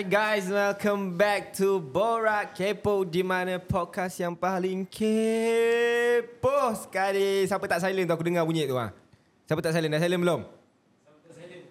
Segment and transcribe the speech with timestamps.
[0.00, 7.44] Hi guys, welcome back to Borak Kepo di mana podcast yang paling kepo sekali.
[7.44, 8.96] Siapa tak silent tu aku dengar bunyi tu ah.
[9.44, 9.92] Siapa tak silent?
[9.92, 10.40] Dah silent belum?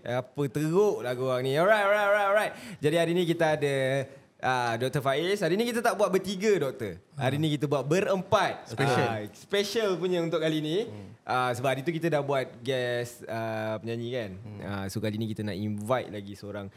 [0.05, 4.05] Apa teruk lah korang ni Alright, alright, alright, alright Jadi hari ni kita ada
[4.45, 5.01] uh, Dr.
[5.01, 9.09] Faiz Hari ni kita tak buat bertiga doktor Hari ni kita buat berempat Special.
[9.09, 10.85] uh, Special punya untuk kali ni
[11.25, 15.25] uh, Sebab hari tu kita dah buat guest uh, penyanyi kan uh, So kali ni
[15.33, 16.69] kita nak invite lagi seorang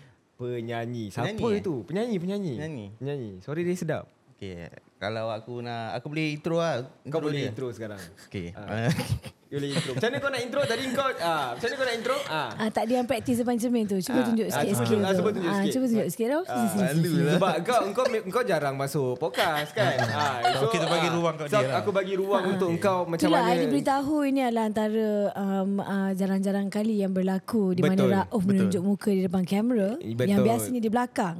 [0.42, 1.62] penyanyi Siapa Penyanyi, eh?
[1.62, 1.74] tu?
[1.86, 2.86] Penyanyi, penyanyi Penyanyi.
[2.98, 4.04] Penyanyi Sorry dia sedap
[4.42, 4.66] Okay,
[4.98, 6.82] kalau aku nak aku boleh intro lah.
[7.06, 7.54] Kau boleh dia.
[7.54, 8.50] intro sekarang Okay.
[8.58, 8.90] Ah.
[9.52, 10.60] Kau boleh intro Macam mana kau nak intro?
[10.64, 12.16] Tadi kau ah, Macam mana kau nak intro?
[12.24, 12.48] Ah.
[12.56, 14.00] Ah, tak dia yang praktis depan cermin tu.
[14.00, 15.72] Cuba Ah, tunjuk ah, sikit cuba skill tunjuk- ah, cuba tunjuk Ah, sikit.
[15.72, 16.42] Cuba tunjuk sikit tau.
[16.42, 17.10] Sini.
[17.12, 17.34] lah.
[17.36, 19.96] Sebab kau kau kau jarang masuk podcast kan.
[20.16, 21.74] ha, So, kita bagi ruang kat so, dia lah.
[21.78, 23.52] Aku bagi ruang untuk engkau macam Itulah, mana.
[23.52, 28.42] I diberitahu ini adalah antara um, uh, jarang-jarang kali yang berlaku di Betul, mana Rauf
[28.42, 30.32] menunjuk muka di depan kamera Eh, betul.
[30.32, 31.36] yang biasanya di belakang.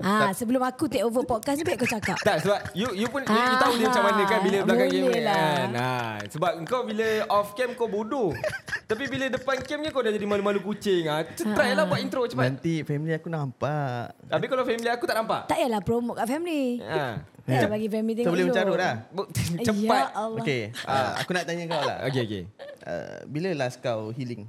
[0.00, 2.16] Ah, sebelum aku take over podcast ni baik kau cakap.
[2.18, 5.36] Tak sebab you you pun you, Ah, tahu dia macam mana kan bila belakang kamera.
[5.68, 5.88] Ha,
[6.26, 7.08] sebab engkau bila
[7.42, 8.30] off cam kau bodoh.
[8.90, 11.10] Tapi bila depan camnya kau dah jadi malu-malu kucing.
[11.10, 12.44] Ha, try lah buat intro cepat.
[12.46, 14.14] Nanti family aku nampak.
[14.30, 15.50] Tapi kalau family aku tak nampak.
[15.50, 16.78] Tak payahlah promote kat family.
[16.78, 17.18] Ha.
[17.42, 18.54] Payah bagi family So tengok boleh dulu.
[18.54, 18.94] mencarut dah.
[19.10, 20.06] Bu- Ya Cepat.
[20.14, 20.40] Allah.
[20.40, 21.96] Okay, uh, aku nak tanya kau lah.
[22.06, 22.42] Okey okey.
[22.80, 24.46] Uh, bila last kau healing?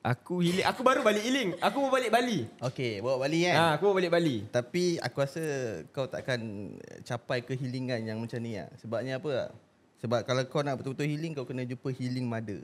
[0.00, 0.62] Aku healing.
[0.64, 1.58] Aku baru balik healing.
[1.58, 2.46] Aku mau balik Bali.
[2.62, 3.54] Okay, bawa Bali kan?
[3.58, 4.46] Ha, aku mau balik Bali.
[4.46, 5.42] Tapi aku rasa
[5.90, 6.38] kau takkan
[7.02, 8.70] capai kehealingan yang macam ni lah.
[8.78, 9.50] Sebabnya apa?
[10.06, 12.62] Sebab kalau kau nak betul-betul healing, kau kena jumpa healing mother.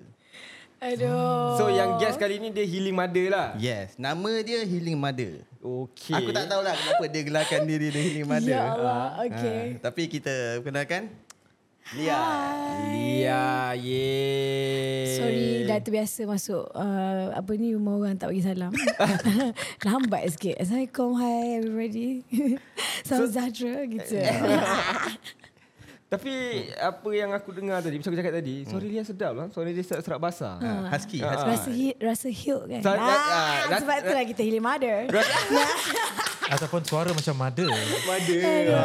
[0.79, 1.59] Aduh.
[1.59, 3.59] So yang guest kali ni dia healing mother lah.
[3.59, 5.43] Yes, nama dia healing mother.
[5.59, 6.15] Okey.
[6.23, 8.55] Aku tak tahulah kenapa dia gelarkan diri dia healing mother.
[8.55, 9.27] Ya Allah.
[9.27, 9.79] Okay.
[9.79, 11.11] Ha, tapi kita kenalkan
[11.99, 12.23] Lia.
[12.95, 14.15] Lia, ye.
[15.19, 18.71] Sorry dah terbiasa masuk uh, apa ni rumah orang tak bagi salam.
[19.87, 20.63] Lambat sikit.
[20.63, 21.11] Assalamualaikum.
[21.19, 22.11] Hi everybody.
[23.09, 24.15] Salam sejahtera gitu.
[26.13, 26.33] Tapi
[26.77, 29.47] apa yang aku dengar tadi, macam aku cakap tadi, suara Lia sedap lah.
[29.49, 30.61] Suara dia serak basah.
[30.61, 31.33] Ha, husky, Ah.
[31.33, 31.49] husky.
[31.49, 32.81] rasa he, rasa healed kan.
[32.85, 35.09] Sa- ah, ah, ras- sebab itulah kita healing mother.
[36.53, 37.71] Ataupun suara macam mother.
[38.05, 38.41] Mother.
[38.45, 38.77] Aduh.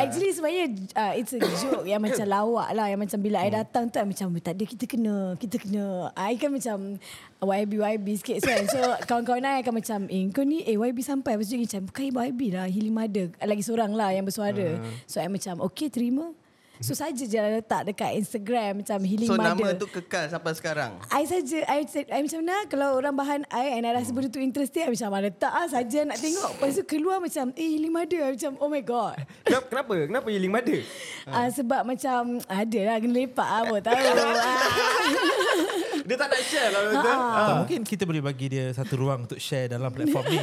[0.00, 2.88] Actually sebenarnya uh, it's a joke yang macam lawak lah.
[2.88, 5.36] Yang macam bila I datang tu I macam tak ada kita kena.
[5.36, 5.84] Kita kena.
[6.16, 6.96] I kan macam
[7.38, 8.64] YB-YB sikit kan.
[8.64, 8.80] So
[9.10, 11.36] kawan-kawan I akan macam eh kau ni eh YB sampai.
[11.36, 12.02] Lepas tu dia macam bukan
[12.32, 12.64] YB lah.
[12.64, 13.26] Healing mother.
[13.36, 14.80] Lagi seorang lah yang bersuara.
[15.04, 16.32] So I macam okay terima.
[16.80, 19.52] So saja je lah letak dekat Instagram macam healing So mother.
[19.52, 20.96] nama tu kekal sampai sekarang.
[21.12, 24.40] I saja I, I macam mana kalau orang bahan I and I rasa benda tu
[24.40, 27.92] interesting I macam mana tak ah saja nak tengok lepas tu keluar macam eh healing
[27.92, 29.68] mother I macam oh my god Kenapa?
[29.68, 29.92] Kenapa?
[30.08, 30.80] Kenapa healing mother?
[31.28, 34.00] Ah sebab macam ada lah kena lepak ah apa tahu.
[34.00, 35.79] ah.
[36.10, 37.14] Dia tak nak share lah betul.
[37.14, 40.42] Atau mungkin kita boleh bagi dia satu ruang untuk share dalam platform ni.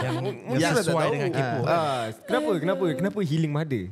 [0.00, 1.12] yang, Mungkin yang tak sesuai tahu.
[1.12, 1.60] dengan kepo.
[1.60, 1.76] kan.
[1.76, 2.50] Ah, kenapa?
[2.56, 2.84] Kenapa?
[2.96, 3.84] Kenapa healing mother?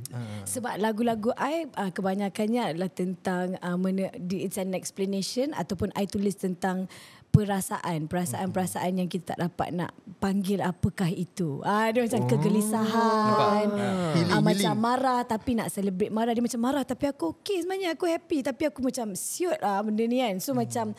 [0.43, 6.09] Sebab lagu-lagu I uh, kebanyakannya adalah tentang uh, mana, di- it's an explanation ataupun I
[6.09, 6.89] tulis tentang
[7.32, 11.65] perasaan, perasaan-perasaan yang kita tak dapat nak panggil apakah itu.
[11.65, 13.66] Ah dia macam kegelisahan.
[13.72, 14.12] Ah.
[14.12, 17.97] Healing, Ah, macam marah tapi nak celebrate marah dia macam marah tapi aku okey sebenarnya
[17.97, 20.37] aku happy tapi aku macam siut lah benda ni kan.
[20.44, 20.93] So macam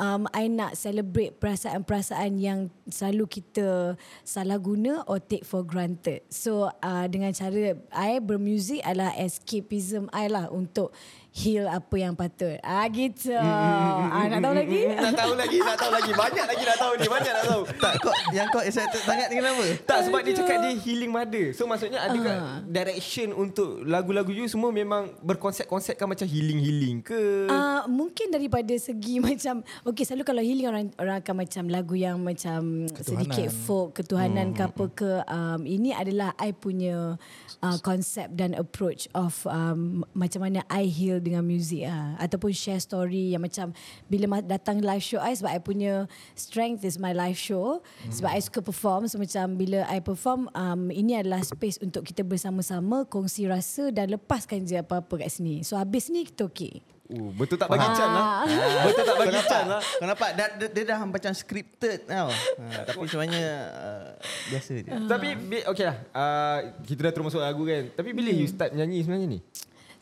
[0.00, 6.24] um, I nak celebrate perasaan-perasaan yang selalu kita salah guna or take for granted.
[6.32, 10.96] So uh, dengan cara I bermuzik adalah escapism I lah untuk
[11.34, 12.62] heal apa yang patut.
[12.62, 13.34] Ah gitu.
[13.34, 14.86] Ah, nak tahu lagi?
[14.94, 16.12] nak tahu lagi, nak tahu lagi.
[16.14, 17.62] Banyak lagi nak tahu ni, banyak nak tahu.
[17.74, 19.64] Tak kau yang kau excited sangat ni kenapa?
[19.82, 21.50] Tak sebab dia cakap dia healing mother.
[21.50, 22.62] So maksudnya ada kat Ah.
[22.62, 27.50] direction untuk lagu-lagu you semua memang berkonsep-konsepkan macam healing-healing ke?
[27.50, 32.22] Uh, mungkin daripada segi macam okay selalu kalau healing orang orang akan macam lagu yang
[32.22, 34.56] macam sedikit folk ketuhanan hmm.
[34.56, 37.18] ke apa ke um, ini adalah I punya
[37.58, 42.78] uh, konsep dan approach of um, macam mana I heal dengan music ah ataupun share
[42.78, 43.72] story yang macam
[44.06, 46.04] bila datang live show I sebab I punya
[46.36, 47.80] strength is my live show
[48.12, 52.20] sebab I suka perform so macam bila I perform um, ini adalah space untuk kita
[52.20, 57.28] bersama-sama kongsi rasa dan lepaskan je apa-apa kat sini so habis ni kita okay Uh,
[57.36, 58.48] betul tak bagi can lah.
[58.88, 59.80] Betul tak bagi can lah.
[59.84, 62.32] Kau nampak dia, dia, dia dah macam scripted tau.
[62.32, 63.44] Ha, tapi sebenarnya
[63.76, 64.08] uh,
[64.48, 64.88] biasa je.
[65.04, 65.28] Tapi
[65.68, 65.96] okay lah.
[66.16, 67.92] Uh, kita dah terus masuk lagu kan.
[67.92, 69.40] Tapi bila you start menyanyi sebenarnya ni?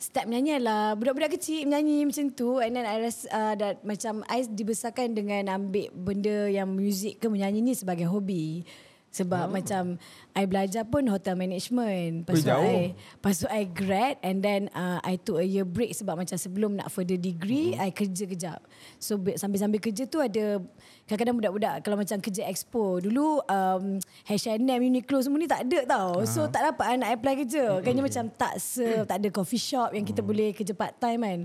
[0.03, 4.19] Step menyanyi adalah budak-budak kecil menyanyi macam tu and then I rasa uh, that macam
[4.27, 8.67] I dibesarkan dengan ambil benda yang muzik ke menyanyi ni sebagai hobi.
[9.15, 9.53] Sebab oh.
[9.55, 9.95] macam
[10.33, 12.25] I belajar pun hotel management.
[12.25, 12.65] Lepas Ui, tu jauh.
[12.65, 16.33] I, lepas tu I grad and then uh, I took a year break sebab macam
[16.33, 18.59] sebelum nak further degree, I kerja kejap.
[18.97, 20.57] So sambil-sambil kerja tu ada
[21.05, 22.97] kadang-kadang budak-budak kalau macam kerja expo.
[22.97, 26.25] Dulu um, H&M, Uniqlo semua ni tak ada tau.
[26.25, 27.65] So tak dapat I nak apply kerja.
[27.85, 31.39] Kayaknya macam tak se, tak ada coffee shop yang kita boleh kerja part time kan.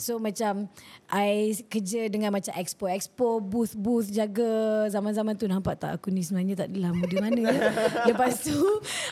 [0.00, 0.64] So macam
[1.12, 6.72] I kerja dengan macam expo-expo, booth-booth jaga zaman-zaman tu nampak tak aku ni sebenarnya tak
[6.72, 7.60] adalah muda mana ya.
[8.20, 8.58] Lepas tu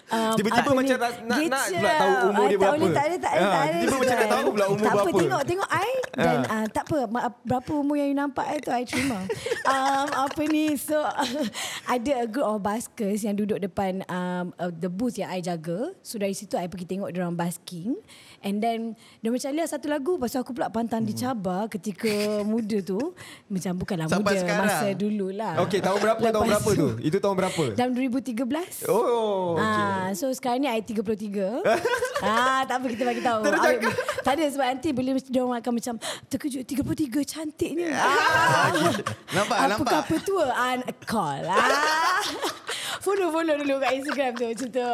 [0.08, 2.76] um, Tiba-tiba apa macam nak- nak- nak pula tahu umur Ah, dia tak berapa.
[2.76, 5.08] boleh, Tak ada, tak ada, Ah, tak tiba-tiba macam nak tahu pula umur tak berapa.
[5.08, 6.98] Apa, tengok, tengok I dan uh, tak apa,
[7.42, 9.18] berapa umur yang you nampak I tu I terima.
[9.72, 10.98] um, apa ni, so
[11.94, 15.94] ada a group of buskers yang duduk depan um, uh, the booth yang I jaga.
[16.00, 17.96] So dari situ I pergi tengok dia orang busking.
[18.38, 22.06] And then dia macam lihat satu lagu Pasal aku pula pantang dicabar Ketika
[22.46, 22.94] muda tu
[23.50, 24.70] Macam bukanlah Sampai muda sekarang.
[24.70, 26.88] Masa dululah Okey, tahun berapa tahun Lepas berapa tu?
[27.02, 27.64] Itu tahun berapa?
[27.74, 29.84] Dalam 2013 Oh, okey.
[29.84, 31.62] Ah, so sekarang ni I 33.
[32.24, 33.40] ah, tak apa kita bagi tahu.
[33.44, 33.92] Tak ada cakap.
[34.24, 35.94] tak ada sebab nanti boleh mesti dia akan macam
[36.28, 37.90] terkejut 33 cantiknya.
[38.08, 38.72] Ah.
[39.32, 40.00] Nampak, Apakah nampak.
[40.04, 40.46] apa tua?
[40.50, 40.74] Ah,
[41.04, 41.42] call.
[41.46, 42.22] Ah.
[42.98, 44.88] Follow-follow dulu kat Instagram tu macam tu.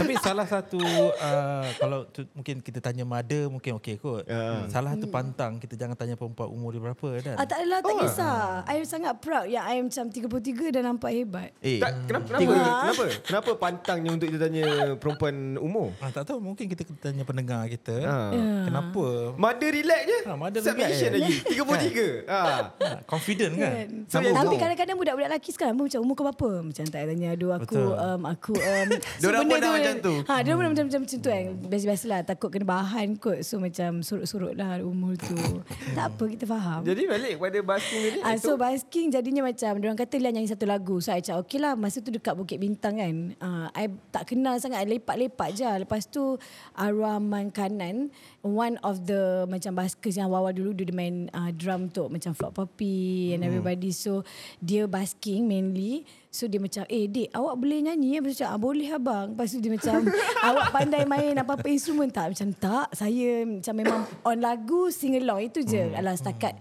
[0.00, 0.80] Tapi salah satu
[1.14, 4.24] uh, kalau tu, mungkin kita tanya mother mungkin okey kot.
[4.24, 4.64] Ya.
[4.66, 7.36] Salah satu pantang kita jangan tanya perempuan umur dia berapa kan.
[7.36, 8.00] Ah, tak adalah, tak Oh.
[8.00, 8.40] kisah.
[8.64, 11.50] I sangat proud yang I macam 33 dan nampak hebat.
[11.60, 13.04] Eh, Tak, kenapa kenapa, kenapa?
[13.20, 14.64] Kenapa pantangnya untuk kita tanya
[14.96, 15.92] perempuan umur?
[15.98, 17.96] Ah, tak tahu mungkin kita kena tanya pendengar kita.
[18.00, 18.16] Ha.
[18.64, 19.04] Kenapa?
[19.36, 20.18] Mother relax je.
[20.24, 21.60] Ha, mother Submission relax lagi.
[21.60, 22.24] 33.
[22.24, 22.40] ha.
[22.72, 23.72] Ha, confident kan?
[23.74, 23.88] Kan?
[24.08, 26.50] So, tapi kadang-kadang budak-budak lelaki sekarang macam umur kau berapa?
[26.62, 27.92] Macam tak tanya aduh aku Betul.
[27.94, 28.88] um, aku um,
[29.20, 30.14] Diorang benda pun dah macam tu.
[30.26, 31.44] Ha, dia pun macam macam macam tu kan.
[31.66, 33.38] Biasa-biasalah takut kena bahan kot.
[33.42, 35.36] So macam surut-surut lah umur tu.
[35.96, 36.80] tak apa kita faham.
[36.82, 38.18] Jadi balik pada basking tadi.
[38.22, 41.42] Ah, itu- so basking jadinya macam Diorang kata Lian nyanyi satu lagu So I cakap
[41.42, 45.54] okay lah Masa tu dekat Bukit Bintang kan uh, I tak kenal sangat I lepak-lepak
[45.54, 46.36] je Lepas tu
[46.74, 51.88] Arwah Man Kanan One of the Macam baskers yang awal-awal dulu Dia main uh, drum
[51.88, 54.22] tu Macam Flock Poppy And everybody So
[54.58, 58.16] dia basking mainly So dia macam Eh dek awak boleh nyanyi?
[58.16, 58.18] Ya?
[58.22, 59.26] Lepas cakap ah, Boleh abang.
[59.34, 59.98] Lepas tu dia macam
[60.48, 62.06] Awak pandai main apa-apa instrumen?
[62.06, 65.50] Tak Macam tak Saya macam memang On lagu Sing along.
[65.50, 65.90] Itu je.
[65.90, 66.54] Alah setakat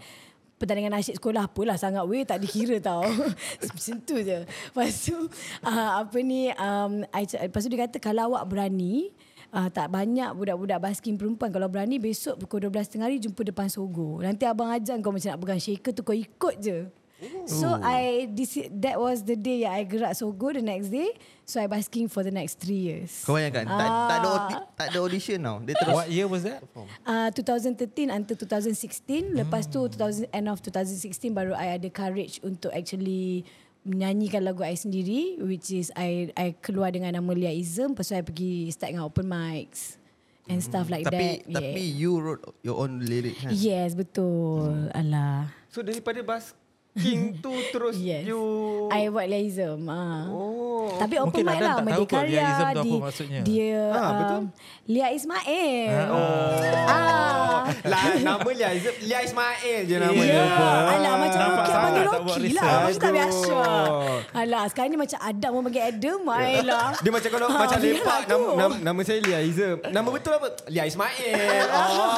[0.59, 3.07] pertandingan nasyid sekolah apalah sangat weh tak dikira tau.
[3.63, 4.43] Macam tu je.
[4.43, 5.15] Lepas tu
[5.63, 9.15] uh, apa ni um, I, lepas tu dia kata kalau awak berani
[9.49, 14.21] Uh, tak banyak budak-budak basking perempuan Kalau berani besok pukul 12.30 hari Jumpa depan Sogo.
[14.21, 16.85] Nanti abang ajar kau macam nak pegang shaker tu Kau ikut je
[17.45, 21.11] So I this, That was the day yang I gerak Sogo The next day.
[21.43, 23.25] So I basking for the next three years.
[23.25, 24.35] Kau bayangkan tak, tak ada Ah.
[24.37, 25.57] audi- tak ada audition tau.
[25.59, 26.61] Dia terus What year was that?
[27.03, 32.69] Uh, 2013 until 2016 Lepas tu 2000, end of 2016 Baru I ada courage Untuk
[32.69, 33.43] actually
[33.81, 38.13] Menyanyikan lagu I sendiri Which is I I keluar dengan nama Lia Ism Lepas tu
[38.13, 39.97] I pergi Start dengan open mics
[40.45, 41.61] And stuff like tapi that.
[41.61, 41.93] tapi yeah.
[41.95, 43.53] you wrote your own lyric kan.
[43.53, 44.89] Yes betul.
[44.91, 45.45] Alah.
[45.69, 46.25] So daripada
[46.91, 48.41] basking tu terus Yes you
[48.89, 50.25] I buat Lia Ism ah.
[50.27, 50.89] Oh.
[50.97, 52.91] Tapi open mic Adan lah tak tahu Medi kot Lia Karya Ism tu apa di,
[52.97, 53.41] maksudnya.
[53.45, 54.35] Dia Ah, betul.
[54.35, 54.45] um,
[54.83, 56.59] Lia Ismail Oh.
[56.89, 57.59] ah.
[57.85, 60.43] Lah, nama Lia Ismail, Lia Ismail je nama Ya, dia.
[60.89, 62.71] alah macam Nampak Rocky panggil Rocky lah.
[62.81, 63.59] Macam tak biasa.
[64.33, 66.19] Alah, sekarang ni macam Adam mau panggil Adam.
[66.25, 66.87] Ayolah.
[66.97, 69.77] Dia macam kalau Ha, macam lepak nama, nama, nama saya Lia Ism.
[69.85, 70.47] Nama betul apa?
[70.67, 71.33] Lia Ismail.
[71.69, 72.17] Oh.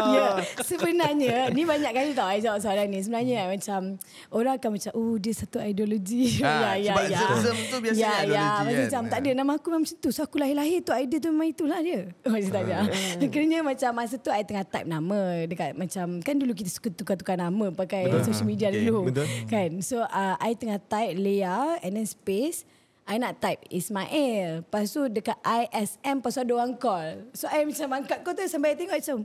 [0.10, 0.26] Ya,
[0.58, 2.98] sebenarnya ni banyak kali tau I jawab soalan ni.
[2.98, 3.99] Sebenarnya macam
[4.30, 6.38] orang akan macam oh dia satu ideologi.
[6.40, 7.20] Ah, ya, ya, sebab ya.
[7.40, 8.64] Zem tu biasanya ya, ideologi Ya, kan.
[8.66, 10.10] macam tak ada nama aku memang macam tu.
[10.10, 12.00] So aku lahir-lahir tu idea tu memang itulah dia.
[12.30, 12.78] Macam tak ada.
[13.26, 17.34] Kerana macam masa tu I tengah type nama dekat macam kan dulu kita suka tukar-tukar
[17.34, 19.10] nama pakai social media Okay, dulu.
[19.10, 19.26] betul.
[19.46, 19.70] Kan.
[19.80, 22.62] So uh, I tengah type Lea and then space
[23.04, 24.62] I nak type Ismail.
[24.62, 27.26] Lepas tu dekat ISM tu ada orang call.
[27.34, 29.18] So I macam angkat kau tu sampai I tengok macam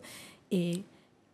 [0.49, 0.81] eh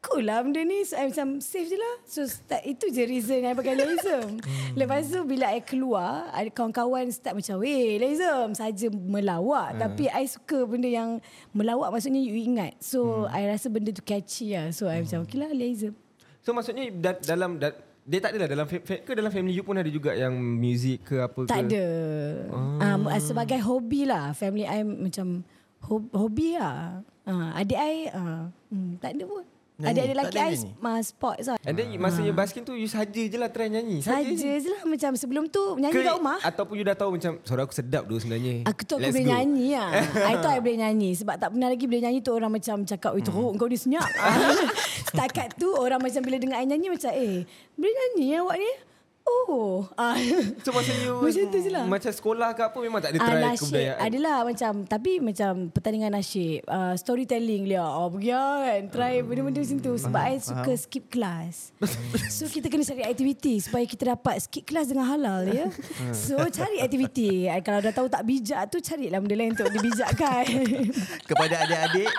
[0.02, 0.82] cool lah benda ni.
[0.84, 1.96] So I macam save je lah.
[2.04, 4.42] So start, itu je reason I pakai Laism.
[4.80, 9.78] Lepas tu bila I keluar ada kawan-kawan start macam weh Laism saja melawak.
[9.78, 11.22] Tapi I suka benda yang
[11.54, 12.76] melawak maksudnya you ingat.
[12.82, 14.74] So I rasa benda tu catchy lah.
[14.74, 15.94] So I macam okay lah Laism.
[16.42, 19.78] So maksudnya da- dalam da- dia tak adalah dalam fa- ke dalam family you pun
[19.78, 21.50] ada juga yang music ke apa ke?
[21.54, 21.86] Tak ada.
[22.82, 24.34] Um, sebagai hobi lah.
[24.34, 25.46] Family I macam
[25.86, 27.06] hob, hobi lah.
[27.22, 29.46] Uh, adik I uh, hmm, tak ada pun.
[29.88, 30.70] Adik-adik lelaki ada I nyanyi?
[30.78, 31.58] uh, sports lah.
[31.66, 34.06] And then masa you basking tu you saja je lah try nyanyi.
[34.06, 36.38] Saja je lah macam sebelum tu nyanyi kat rumah.
[36.42, 38.66] Ataupun you dah tahu macam suara aku sedap dulu sebenarnya.
[38.70, 39.32] Aku tu aku Let's boleh go.
[39.34, 39.90] nyanyi lah.
[40.30, 41.10] I tahu I boleh nyanyi.
[41.18, 44.06] Sebab tak pernah lagi boleh nyanyi tu orang macam cakap, Weh teruk kau ni senyap.
[45.10, 47.44] Setakat tu orang macam bila dengar I nyanyi macam, eh
[47.76, 48.72] boleh nyanyi ya awak ni?
[49.24, 49.86] Oh.
[49.94, 50.16] Ah.
[50.64, 51.84] So masa you Macam tu je lah.
[51.84, 54.00] Macam sekolah ke apa memang tak ada Ah, try nasyid kebudayaan.
[54.02, 59.60] adalah macam tapi macam pertandingan nasyid uh, storytelling dia oh pergi lah kan try benda-benda
[59.60, 61.76] macam tu sebab I suka skip kelas
[62.34, 65.68] so kita kena cari aktiviti supaya kita dapat skip kelas dengan halal ya
[66.12, 70.46] so cari aktiviti Ah, kalau dah tahu tak bijak tu carilah benda lain untuk dibijakkan
[71.30, 72.10] Kepada adik-adik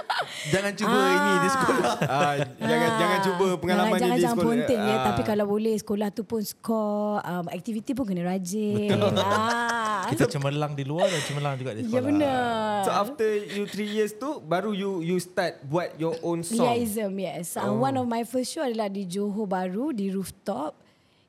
[0.48, 1.08] jangan cuba Ah.
[1.10, 1.94] ini di sekolah.
[2.04, 2.98] Ah, jangan Ah.
[2.98, 4.46] jangan cuba pengalaman jangan, ni di jangan sekolah.
[4.58, 5.04] ponting ya Ah.
[5.08, 10.04] tapi kalau boleh sekolah tu pun skor um, aktiviti pun kena rajin ah.
[10.12, 11.94] Kita cemerlang di luar dan cemerlang juga di sekolah.
[11.94, 16.42] ya benar So after you 3 years tu baru you you start buat your own
[16.42, 16.68] song.
[16.68, 17.54] Liaism, yes.
[17.54, 20.74] Uh, one of my first show adalah di Johor Baru di rooftop.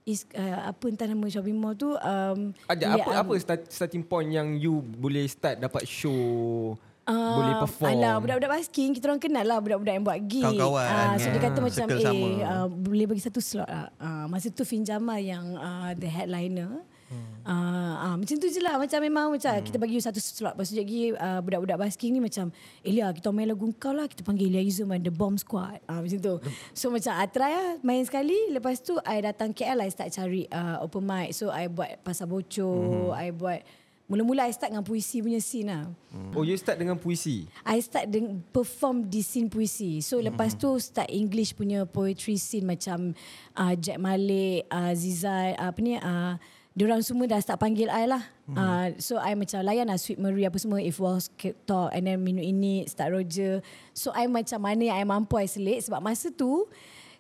[0.03, 4.27] Is uh, apa entah nama shopping mall tu um lia- apa apa start, starting point
[4.27, 7.99] yang you boleh start dapat show Uh, boleh perform.
[7.99, 10.39] Alah, budak-budak basking kita orang kenal lah budak-budak yang buat gig.
[10.39, 11.33] Kawan-kawan, Ah, so ya.
[11.35, 12.27] dia kata macam Circle eh sama.
[12.47, 13.87] uh, boleh bagi satu slot lah.
[13.99, 16.79] Uh, masa tu Fin Jamal yang uh, the headliner.
[17.13, 17.43] Hmm.
[17.43, 19.67] Uh, uh, macam tu je lah Macam memang macam hmm.
[19.67, 22.49] Kita bagi you satu slot Lepas tu lagi uh, Budak-budak basking ni macam
[22.81, 26.19] Elia kita main lagu kau lah Kita panggil Elia and The Bomb Squad uh, Macam
[26.23, 26.33] tu
[26.71, 30.47] So macam I try lah Main sekali Lepas tu I datang KL I start cari
[30.49, 33.19] uh, Open mic So I buat Pasar Bocor hmm.
[33.19, 33.61] I buat
[34.11, 35.83] Mula-mula I start dengan puisi punya scene lah
[36.35, 37.47] Oh you start dengan puisi.
[37.63, 40.03] I start dengan perform di scene puisi.
[40.03, 43.15] So lepas tu start English punya poetry scene macam
[43.55, 46.35] uh, Jack Malik, uh, Zizai, uh, apa ni uh,
[46.73, 48.25] Diorang semua dah start panggil I lah.
[48.49, 50.81] Uh, so I macam layan lah Sweet Marie apa semua.
[50.81, 51.29] If Walls
[51.69, 53.61] Talk and then Minute Ini, Start Roger.
[53.93, 55.85] So I macam mana yang I mampu I selit.
[55.85, 56.65] Sebab masa tu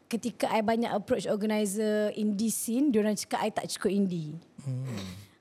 [0.09, 2.89] ketika I banyak approach organizer indie scene.
[2.89, 4.33] Diorang cakap I tak cukup indie.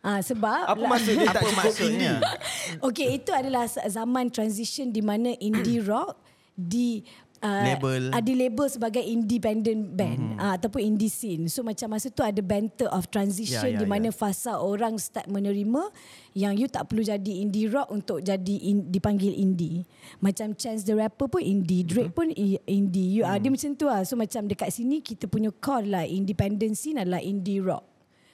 [0.02, 2.12] Ah sebab Apa maksud dia tak Apa cukup maksudnya?
[2.18, 2.82] indie?
[2.82, 6.18] Okey, itu adalah zaman transition di mana indie rock
[6.52, 7.06] di
[7.38, 8.10] uh, Label.
[8.10, 10.42] ada label sebagai independent band mm-hmm.
[10.42, 11.46] uh, ataupun indie scene.
[11.46, 14.14] So macam masa tu ada banter of transition Ya, ya, di mana ya.
[14.14, 15.86] fasa orang start menerima
[16.34, 19.86] yang you tak perlu jadi indie rock untuk jadi in, dipanggil indie.
[20.18, 23.20] Macam Chance the Rapper pun indie, Drake pun i- indie.
[23.20, 23.38] You mm.
[23.38, 24.02] ada macam tu lah.
[24.02, 27.91] So macam dekat sini kita punya core lah independent scene adalah indie rock.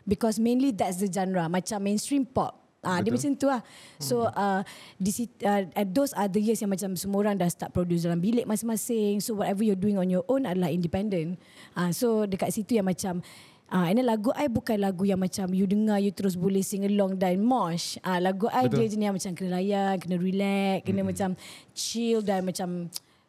[0.08, 3.58] Because mainly that's the genre Macam mainstream pop Ah, dia macam tu lah.
[3.98, 4.62] So uh,
[5.02, 8.06] di sit, uh, uh, those are the years yang macam semua orang dah start produce
[8.06, 9.18] dalam bilik masing-masing.
[9.18, 11.42] So whatever you're doing on your own adalah independent.
[11.74, 13.20] Uh, so dekat situ yang macam
[13.68, 16.64] Ah, uh, and then lagu I bukan lagu yang macam you dengar you terus boleh
[16.64, 18.00] sing along dan mosh.
[18.00, 21.36] Ah, uh, lagu I dia jenis yang macam kena layan, kena relax, kena macam
[21.76, 22.88] chill dan macam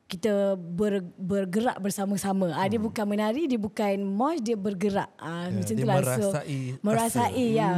[0.09, 2.49] kita ber, bergerak bersama-sama.
[2.51, 5.05] Ah dia bukan menari, dia bukan mosh, dia bergerak.
[5.15, 5.95] Ah Ya, macam dia tu lah.
[6.01, 7.69] merasai merasai ya.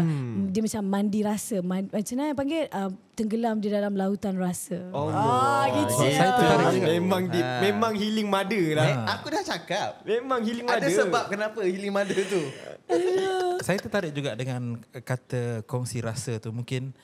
[0.48, 1.60] Dia macam mandi rasa.
[1.60, 4.80] Man, macam mana panggil uh, tenggelam di dalam lautan rasa.
[4.90, 5.92] Oh, Ah gitu.
[5.92, 6.88] Oh, saya tertarik juga.
[6.90, 7.60] Memang di, Ah.
[7.62, 8.88] memang healing mother lah.
[8.88, 9.90] Eh, aku dah cakap.
[10.02, 10.88] Memang healing mother.
[10.88, 12.42] Ada sebab kenapa healing mother tu.
[13.62, 16.50] Saya tertarik juga dengan kata kongsi rasa tu.
[16.50, 16.96] Mungkin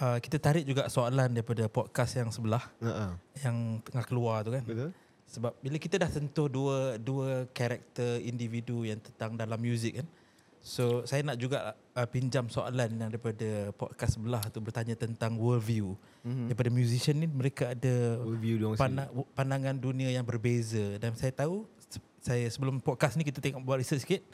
[0.00, 3.14] uh, kita tarik juga soalan daripada podcast yang sebelah Uh-uh.
[3.42, 4.64] yang tengah keluar tu kan.
[4.64, 4.90] Betul.
[5.24, 10.06] Sebab bila kita dah sentuh dua dua karakter individu yang tentang dalam muzik kan.
[10.64, 15.92] So saya nak juga uh, pinjam soalan yang daripada podcast sebelah tu bertanya tentang worldview.
[16.24, 16.46] Mm-hmm.
[16.48, 21.68] Daripada musician ni mereka ada Worldview pana- pandangan dunia yang berbeza dan saya tahu
[22.24, 24.24] saya sebelum podcast ni kita tengok buat research sikit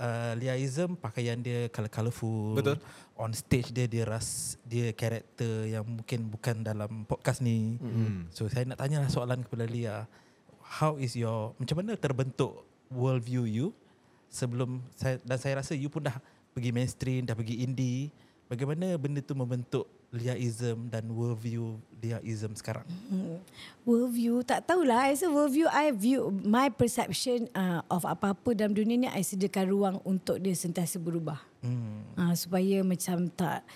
[0.00, 2.76] uh, Liaism pakaian dia color colourful Betul.
[3.16, 8.32] on stage dia dia ras dia karakter yang mungkin bukan dalam podcast ni mm-hmm.
[8.32, 10.04] so saya nak tanya soalan kepada Lia
[10.60, 13.66] how is your macam mana terbentuk worldview you
[14.28, 16.16] sebelum saya dan saya rasa you pun dah
[16.52, 18.10] pergi mainstream dah pergi indie
[18.50, 22.86] bagaimana benda tu membentuk Liaism dan worldview Liaism sekarang
[23.82, 28.94] Worldview tak tahulah as a worldview I view my perception uh, of apa-apa dalam dunia
[28.94, 31.42] ni I sediakan ruang untuk dia sentiasa berubah.
[31.66, 32.14] hmm.
[32.14, 33.66] Uh, supaya macam tak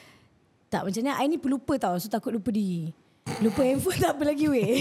[0.71, 2.95] tak macam ni I ni pelupa tau so takut lupa diri.
[3.43, 4.75] Lupa handphone tak apa lagi weh.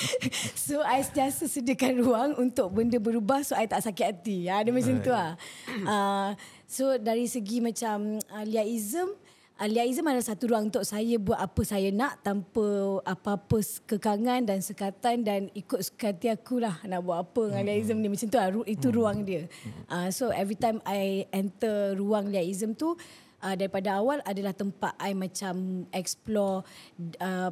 [0.68, 4.38] so I sentiasa sediakan ruang untuk benda berubah so I tak sakit hati.
[4.48, 5.36] Ha, dia macam tu lah.
[5.84, 6.30] Uh,
[6.64, 9.12] so dari segi macam uh, liaism
[9.56, 13.56] Uh, liaism adalah satu ruang untuk saya buat apa saya nak tanpa apa-apa
[13.88, 18.12] kekangan dan sekatan dan ikut suka hati aku lah nak buat apa dengan liaism ni.
[18.12, 19.48] Macam tu lah, itu ruang dia.
[19.88, 23.00] Uh, so every time I enter ruang liaism tu,
[23.40, 26.60] uh, daripada awal adalah tempat I macam explore
[27.24, 27.50] uh,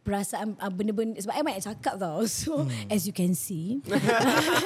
[0.00, 2.24] perasaan uh, benda-benda sebab I banyak cakap tau.
[2.30, 3.84] So as you can see,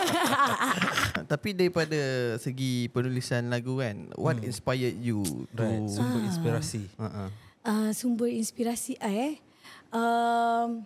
[1.33, 1.99] Tapi daripada
[2.37, 5.25] segi penulisan lagu kan, what inspired you
[5.57, 6.29] to Right, sumber Ah.
[6.29, 6.83] inspirasi.
[6.97, 7.29] uh-uh.
[7.65, 9.35] uh, sumber inspirasi I eh.
[9.95, 10.83] Um,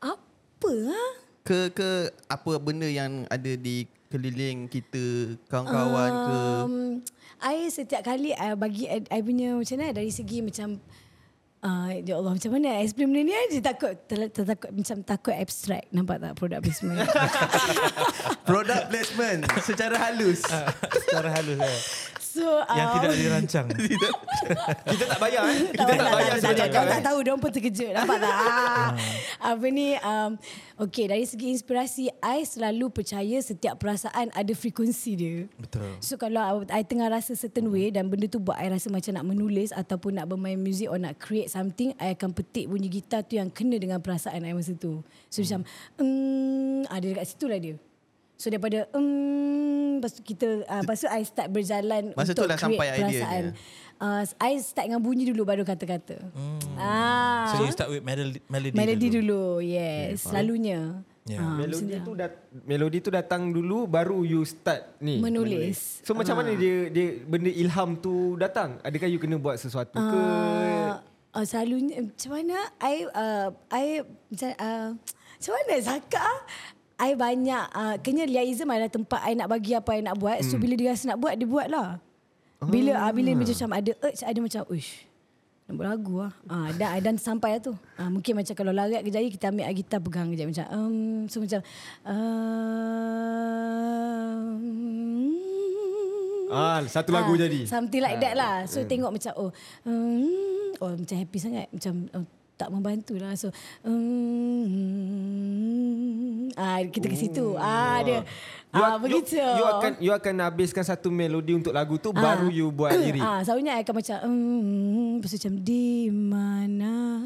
[0.00, 1.12] apa ah?
[1.44, 1.88] ke ke
[2.26, 6.74] apa benda yang ada di keliling kita kawan-kawan ke Um,
[7.38, 10.80] I setiap kali I bagi I, I punya macam mana dari segi macam
[11.68, 14.70] uh, ya Allah macam mana I explain benda ni I je takut ter, ter, takut
[14.72, 16.98] macam takut abstract nampak tak product placement
[18.48, 20.40] product placement secara halus.
[21.04, 21.78] Secara halus eh.
[22.28, 23.66] So Yang um, tidak dirancang.
[24.92, 25.60] Kita tak bayar eh.
[25.72, 26.92] Kita tak, tak tak, bayar tak, tak, cakap tak, eh.
[26.92, 28.92] tak tahu Diorang pun terkejut Nampak tak Ah.
[29.54, 30.30] Apa ni um,
[30.78, 35.98] Okay dari segi inspirasi I selalu percaya Setiap perasaan Ada frekuensi dia Betul.
[36.04, 39.26] So kalau I tengah rasa certain way Dan benda tu buat I rasa macam nak
[39.26, 43.40] menulis Ataupun nak bermain muzik Or nak create something I akan petik bunyi gitar tu
[43.40, 45.00] Yang kena dengan perasaan I masa tu
[45.32, 45.64] So macam
[45.98, 47.76] mm, Ada dekat situ lah dia
[48.38, 52.46] So daripada mm, Lepas tu kita uh, Lepas tu I start berjalan Masa tu Untuk
[52.46, 53.98] lah create sampai idea perasaan dia.
[53.98, 56.22] uh, I start dengan bunyi dulu Baru kata-kata
[56.78, 57.50] ah.
[57.50, 59.58] So you start with melody, melody, Melody dulu.
[59.58, 61.02] dulu, yes, selalunya.
[61.26, 61.42] Yeah.
[61.42, 62.32] Ah, Melodi macam tu dat,
[62.64, 66.00] melodi tu datang dulu baru you start ni Menulis.
[66.00, 66.40] So macam Ah.
[66.40, 68.78] mana dia dia benda ilham tu datang?
[68.80, 70.20] Adakah you kena buat sesuatu ke?
[71.28, 73.84] Uh, selalunya macam mana I uh, I
[74.30, 74.88] macam uh,
[75.36, 76.38] macam mana cakap ah?
[76.98, 80.42] I banyak uh, Kena liaism ada tempat I nak bagi apa I nak buat.
[80.42, 82.02] So bila dia rasa nak buat Dia buat lah
[82.58, 85.06] Bila uh, bila macam ada urge Ada macam Uish
[85.70, 87.74] Nak buat lagu lah uh, dan, dan sampai lah tu.
[87.94, 91.60] Uh, Mungkin macam kalau larat kejap Kita ambil gitar pegang kejap Macam um, So macam
[92.02, 93.38] um,
[96.48, 97.68] Ah, satu lagu Ah, jadi.
[97.68, 98.64] Something like that lah.
[98.64, 99.50] So tengok macam oh
[99.84, 101.68] hmm, oh macam happy sangat.
[101.68, 102.24] Macam oh,
[102.58, 103.32] tak membantu lah.
[103.32, 103.48] So
[103.86, 103.94] um,
[106.54, 107.54] ah kita ke situ.
[107.54, 108.26] Ah dia
[108.68, 109.40] You, ah you, begitu.
[109.40, 113.16] you akan you akan habiskan satu melodi untuk lagu tu baru you buat lirik.
[113.16, 114.36] Ah, selalunya akan macam um,
[115.16, 116.12] macam di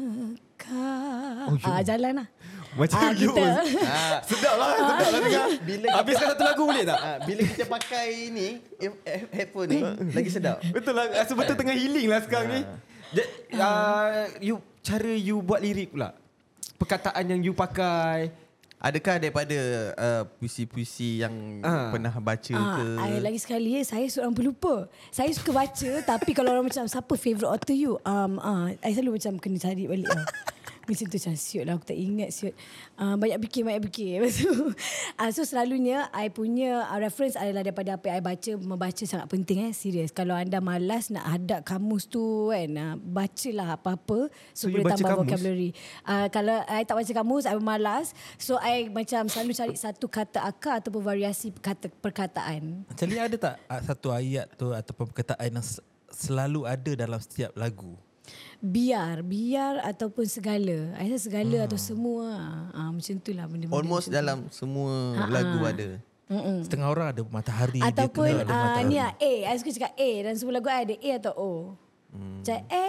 [0.07, 1.51] manakah.
[1.51, 2.27] Oh, ah jalan lah.
[2.73, 3.27] Macam ah, you.
[3.27, 3.43] kita.
[3.83, 5.47] Ah, Sedap lah, sedap lah dengar.
[5.61, 6.97] Bila Habiskan satu lagu boleh tak?
[6.97, 8.47] ah, bila kita pakai ni
[8.79, 8.91] eh,
[9.29, 9.79] headphone ni
[10.15, 10.63] lagi sedap.
[10.71, 12.61] Betul lah, rasa betul tengah healing lah sekarang ni.
[13.11, 13.23] Dia,
[13.53, 16.11] uh, you cara you buat lirik pula.
[16.75, 18.35] Perkataan yang you pakai.
[18.83, 19.55] Adakah daripada
[19.95, 21.87] uh, puisi-puisi yang Ah.
[21.87, 22.87] pernah baca Ah, ke?
[22.99, 24.91] I lagi sekali eh, saya seorang pelupa.
[25.07, 27.95] Saya suka baca tapi kalau orang macam siapa favourite author you?
[28.03, 30.27] Um, ah, I selalu macam kena cari balik lah.
[30.83, 32.53] Macam tu macam siut lah aku tak ingat siut.
[32.99, 34.11] Uh, banyak fikir, banyak fikir.
[34.19, 34.51] Lepas tu,
[35.15, 38.51] uh, so selalunya I punya uh, reference adalah daripada apa yang I baca.
[38.59, 40.11] Membaca sangat penting eh, serius.
[40.11, 45.09] Kalau anda malas nak hadap kamus tu kan, uh, bacalah apa-apa So, so, boleh tambah
[45.09, 45.23] kamus?
[45.25, 45.71] vocabulary.
[46.03, 48.11] Uh, kalau I tak baca kamus, I malas.
[48.35, 52.85] So I macam selalu cari satu kata akar ataupun variasi kata perkataan.
[52.87, 53.55] Macam ni ada tak
[53.87, 55.65] satu ayat tu ataupun perkataan yang
[56.13, 57.97] selalu ada dalam setiap lagu?
[58.63, 61.67] Biar biar ataupun segala I rasa segala hmm.
[61.67, 62.27] atau semua
[62.71, 65.99] ah, macam tu lah benda-benda Almost macam dalam semua lagu ada.
[66.31, 66.63] Mm-mm.
[66.63, 67.83] Setengah orang ada matahari.
[67.83, 68.87] dia ataupun kena ada uh, matahari.
[68.87, 71.51] ni lah A I suka cakap A dan semua lagu I ada A atau O.
[72.13, 72.87] macam A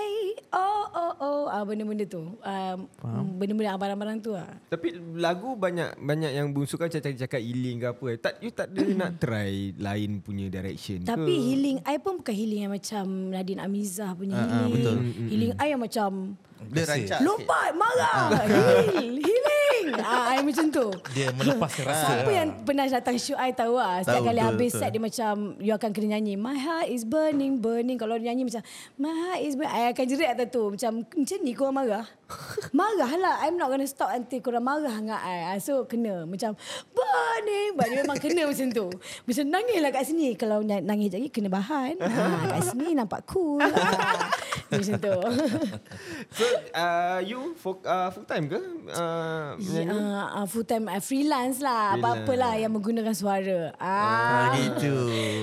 [0.52, 2.36] O O O ah, benda-benda tu.
[2.36, 2.78] Um,
[3.34, 7.86] benda-benda abang-abang tu lah Tapi lagu banyak banyak yang bungsu kan cakap cakap healing ke
[7.88, 8.08] apa.
[8.20, 11.08] Tak you tak ada nak try lain punya direction ke?
[11.08, 14.72] tapi healing I pun bukan healing yang macam Nadine Amizah punya Ah, ah, healing.
[14.74, 14.96] betul.
[15.26, 16.10] healing I yang macam
[16.66, 17.20] Dia rancak sikit.
[17.20, 19.24] lompat marah heal healing
[19.96, 20.86] ah, I macam tu.
[21.12, 22.04] Dia melepaskan rasa.
[22.06, 24.00] Siapa yang pernah datang show I tahu lah.
[24.00, 24.80] Setiap Tahu, kali betul, habis betul.
[24.80, 27.96] set dia macam You akan kena nyanyi My heart is burning burning.
[27.96, 28.62] Kalau dia nyanyi macam
[28.96, 30.62] My heart is burning I akan jerit atas tu.
[30.70, 32.06] Macam macam ni korang marah?
[32.78, 33.34] Marah lah.
[33.44, 35.58] I'm not gonna stop Until korang marah dengan I.
[35.58, 36.24] So kena.
[36.24, 36.56] Macam
[36.90, 37.70] Burning.
[37.74, 38.86] But dia memang kena macam tu.
[39.24, 40.32] Macam nangis lah kat sini.
[40.34, 41.98] Kalau na- nangis lagi Kena bahan.
[41.98, 42.08] Ha,
[42.54, 43.60] Kat sini nampak cool.
[44.64, 45.16] Ha, Macam tu.
[46.32, 48.58] So uh, you full, uh, full time ke?
[48.90, 49.98] Uh, Menyanyi?
[49.98, 54.56] uh, full time uh, freelance lah Apa-apalah yang menggunakan suara Ah, ah.
[54.56, 54.94] gitu.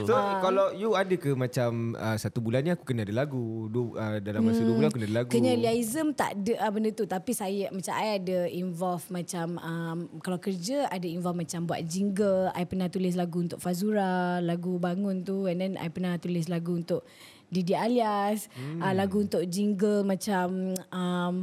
[0.07, 3.67] So kalau you ada ke macam uh, satu bulan ni aku kena ada lagu.
[3.67, 5.29] Du, uh, dalam masa dua bulan aku kena ada lagu.
[5.31, 9.97] Kena liaism tak ada uh, benda tu tapi saya macam I ada involve macam um,
[10.21, 15.23] kalau kerja ada involve macam buat jingle I pernah tulis lagu untuk Fazura lagu bangun
[15.25, 17.03] tu and then I pernah tulis lagu untuk
[17.51, 18.79] Didi Alias hmm.
[18.79, 21.35] uh, lagu untuk jingle macam um,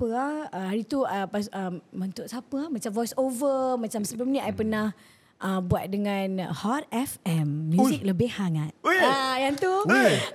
[0.00, 4.00] apa ah uh, hari tu uh, pas um, untuk siapa ah macam voice over macam
[4.00, 4.96] sebelum ni I pernah
[5.40, 8.96] uh, buat dengan Hot FM muzik lebih hangat Ui.
[8.96, 9.70] ah yang tu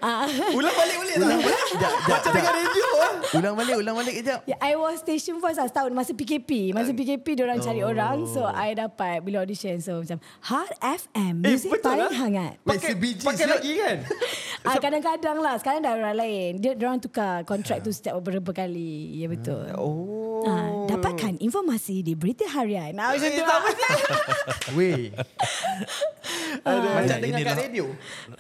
[0.02, 1.30] ah Ulang balik boleh tak?
[1.36, 1.42] Jap,
[1.76, 2.34] jap, Macam jap.
[2.34, 3.14] dengan radio ah.
[3.34, 4.40] Ulang balik, ulang balik kejap.
[4.46, 6.72] Ya, I was station voice lah setahun masa PKP.
[6.72, 7.92] Masa PKP orang cari Oh.
[7.92, 8.24] orang.
[8.26, 9.76] So, I dapat bila audition.
[9.78, 11.42] So, macam Hot FM.
[11.42, 12.16] Eh, Music betul paling lah.
[12.16, 12.54] hangat.
[12.64, 13.52] Pakai, pakai siap.
[13.52, 13.98] lagi kan?
[14.66, 15.62] Ah, kadang-kadang lah.
[15.62, 16.58] Sekarang dah orang lain.
[16.58, 19.14] Dia orang tukar kontrak tu setiap beberapa kali.
[19.14, 19.70] Ya, betul.
[19.78, 20.42] Oh.
[20.42, 22.98] Ah, Dapatkan informasi di Berita Harian.
[22.98, 23.46] Ah, macam tu Eh,
[26.66, 27.86] Macam dengar kat inilah- radio.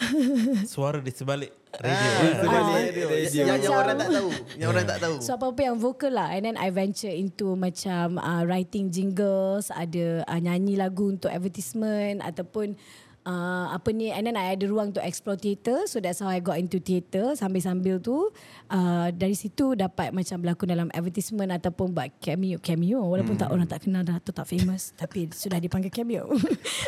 [0.73, 2.09] Suara di sebalik radio.
[2.09, 2.33] Ah, eh.
[2.35, 3.05] sebalik radio.
[3.05, 3.43] radio.
[3.45, 4.29] Yang, yang Macam- orang tak tahu.
[4.55, 5.15] Yang orang tak tahu.
[5.21, 10.23] So apa-apa yang vocal lah And then I venture into Macam uh, writing jingles Ada
[10.23, 12.79] uh, nyanyi lagu untuk advertisement Ataupun
[13.25, 16.39] uh, Apa ni And then I ada ruang untuk explore theatre So that's how I
[16.39, 18.31] got into theatre Sambil-sambil tu
[18.69, 23.67] uh, Dari situ dapat macam berlakon dalam advertisement Ataupun buat cameo Cameo Walaupun tak orang
[23.69, 26.29] tak kenal dah Atau tak famous Tapi sudah dipanggil cameo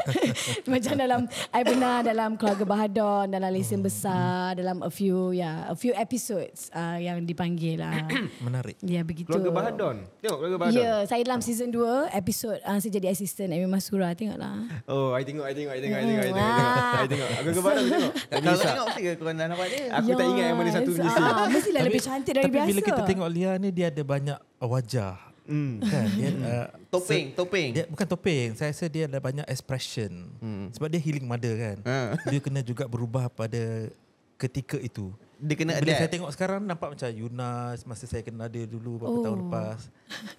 [0.71, 5.75] Macam dalam I pernah dalam Keluarga Bahadon Dalam Lesen Besar Dalam a few yeah, A
[5.77, 8.05] few episodes uh, Yang dipanggil lah
[8.45, 8.77] Menarik.
[8.83, 9.29] Ya begitu.
[9.29, 9.95] Keluarga Bahadon.
[10.21, 10.81] Tengok keluarga Bahadon.
[10.81, 14.67] Ya, saya dalam season 2 episod uh, saya jadi assistant Amy Masura tengoklah.
[14.87, 16.47] Oh, I tengok, I tengok, I tengok, I tengok, I tengok.
[16.47, 16.93] Ah.
[16.97, 17.29] I tengok.
[17.29, 18.13] Keluarga Bahadon aku tengok.
[18.17, 19.83] Tak tengok ke korang dah nampak dia.
[19.99, 21.66] Aku tak ingat yang mana satu Yes.
[21.69, 21.77] Ni.
[21.77, 22.69] Ah, mestilah lebih cantik dari tapi biasa.
[22.69, 25.15] bila kita tengok Lia ni dia ada banyak wajah.
[25.47, 25.79] Hmm.
[25.79, 26.07] Kan?
[26.19, 27.69] Dia, uh, Topeng, topeng.
[27.71, 28.49] dia bukan topeng.
[28.59, 30.27] Saya rasa dia ada banyak expression.
[30.43, 30.67] Hmm.
[30.75, 31.77] Sebab dia healing mother kan.
[31.87, 31.97] Ha.
[32.27, 33.87] Dia kena juga berubah pada
[34.35, 35.11] ketika itu.
[35.39, 35.99] Dia kena Bila adapt.
[36.03, 39.23] saya tengok sekarang nampak macam Yuna masa saya kenal dia dulu beberapa oh.
[39.23, 39.79] tahun lepas.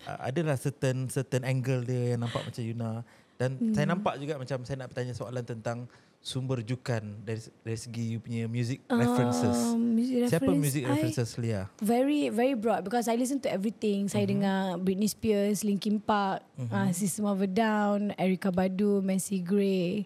[0.04, 2.92] Uh, adalah certain certain angle dia yang nampak macam Yuna
[3.38, 3.72] dan hmm.
[3.72, 5.86] saya nampak juga macam saya nak bertanya soalan tentang
[6.18, 9.56] sumber rujukan dari dari segi you punya music references.
[9.70, 11.62] Um, music Siapa reference, music I- references Lia?
[11.78, 14.06] Very very broad because I listen to everything.
[14.06, 14.30] Saya Mhm.
[14.30, 20.04] dengar Britney Spears, Linkin Park, uh, System of a Down, Erykah Badu, Macy Gray,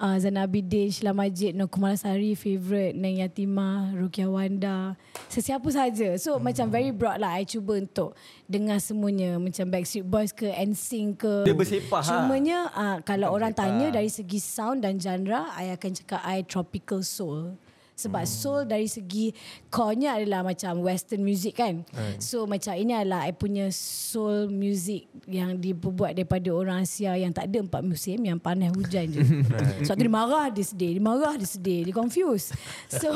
[0.00, 4.96] uh, Zanabi Din, Sheila Majid, Nur Kumalasari, favourite Neng Yatimah, Rukia Wanda,
[5.28, 6.16] sesiapa saja.
[6.16, 7.36] So macam very broad lah.
[7.36, 8.16] I cuba untuk
[8.48, 11.34] dengar semuanya macam Backstreet Boys ke NSYNC ke.
[11.44, 12.10] Dia bersepah, ha?
[12.24, 13.68] Cumanya uh, kalau Bukan orang bersepah.
[13.76, 17.54] tanya dari segi sound dan genre, I akan cakap I tropical soul.
[18.00, 18.32] Sebab hmm.
[18.32, 19.36] soul dari segi
[19.68, 21.84] core-nya adalah macam western music kan.
[21.92, 22.16] Right.
[22.18, 27.52] So macam ini adalah I punya soul music yang dibuat daripada orang Asia yang tak
[27.52, 29.20] ada empat musim yang panas hujan je.
[29.54, 29.84] right.
[29.84, 32.56] So dia marah dia sedih, dia marah dia sedih, dia confused.
[32.88, 33.12] So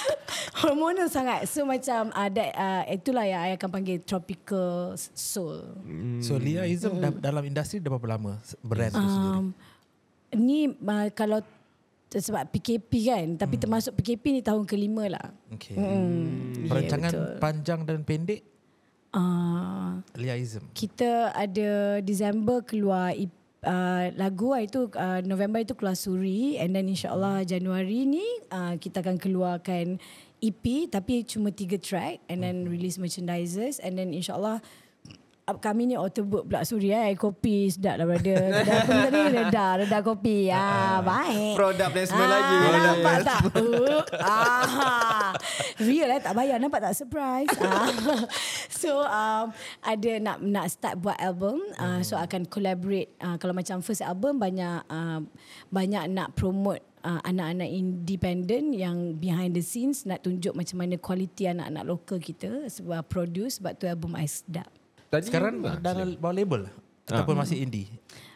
[0.64, 1.44] hormonal sangat.
[1.50, 5.60] So macam uh, that, uh, itulah yang I akan panggil tropical soul.
[6.24, 7.20] So Liaism mm.
[7.20, 9.36] dalam industri dah berapa lama brand tu sendiri?
[9.36, 9.46] Um,
[10.36, 11.40] ni uh, kalau
[12.10, 13.62] sebab PKP kan tapi hmm.
[13.66, 15.26] termasuk PKP ni tahun kelima lah.
[15.52, 15.74] Okay.
[15.74, 16.66] Hmm.
[16.70, 17.38] Perancangan Ya, betul.
[17.42, 18.42] panjang dan pendek
[19.16, 20.60] Uh, Liaism.
[20.76, 23.16] kita ada Disember keluar
[23.64, 28.76] uh, lagu ah, itu uh, November itu keluar Suri and then insyaallah Januari ni uh,
[28.76, 29.96] kita akan keluarkan
[30.44, 34.60] EP tapi cuma tiga track and then release merchandises and then insyaallah
[35.46, 38.50] upcoming ni Autobook pula Suri eh kopi sedap lah brother.
[38.66, 40.50] Dah apa tadi reda reda kopi.
[40.50, 41.54] Ah baik.
[41.54, 42.56] Produk placement ah, lagi.
[42.66, 43.40] Nampak tak?
[43.54, 45.30] Uh, ah,
[45.78, 47.50] real eh tak bayar nampak tak surprise.
[47.62, 47.86] Ah.
[48.82, 49.54] so um,
[49.86, 54.42] ada nak nak start buat album uh, so akan collaborate uh, kalau macam first album
[54.42, 55.22] banyak uh,
[55.70, 61.46] banyak nak promote uh, anak-anak independent yang behind the scenes nak tunjuk macam mana kualiti
[61.46, 64.85] anak-anak lokal kita sebab produce sebab tu album I sedap.
[65.06, 66.62] Tadi Sekarang ah, dalam bawah label
[67.04, 67.86] ataupun masih indie?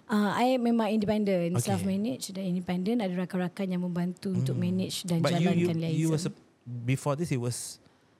[0.05, 1.71] Uh, I memang independent, Okay.
[1.71, 5.77] self manage dan independent ada rakan-rakan yang membantu untuk manage dan But you you jalankan
[5.89, 6.11] you liaison.
[6.11, 6.33] was a,
[6.83, 7.79] before this it was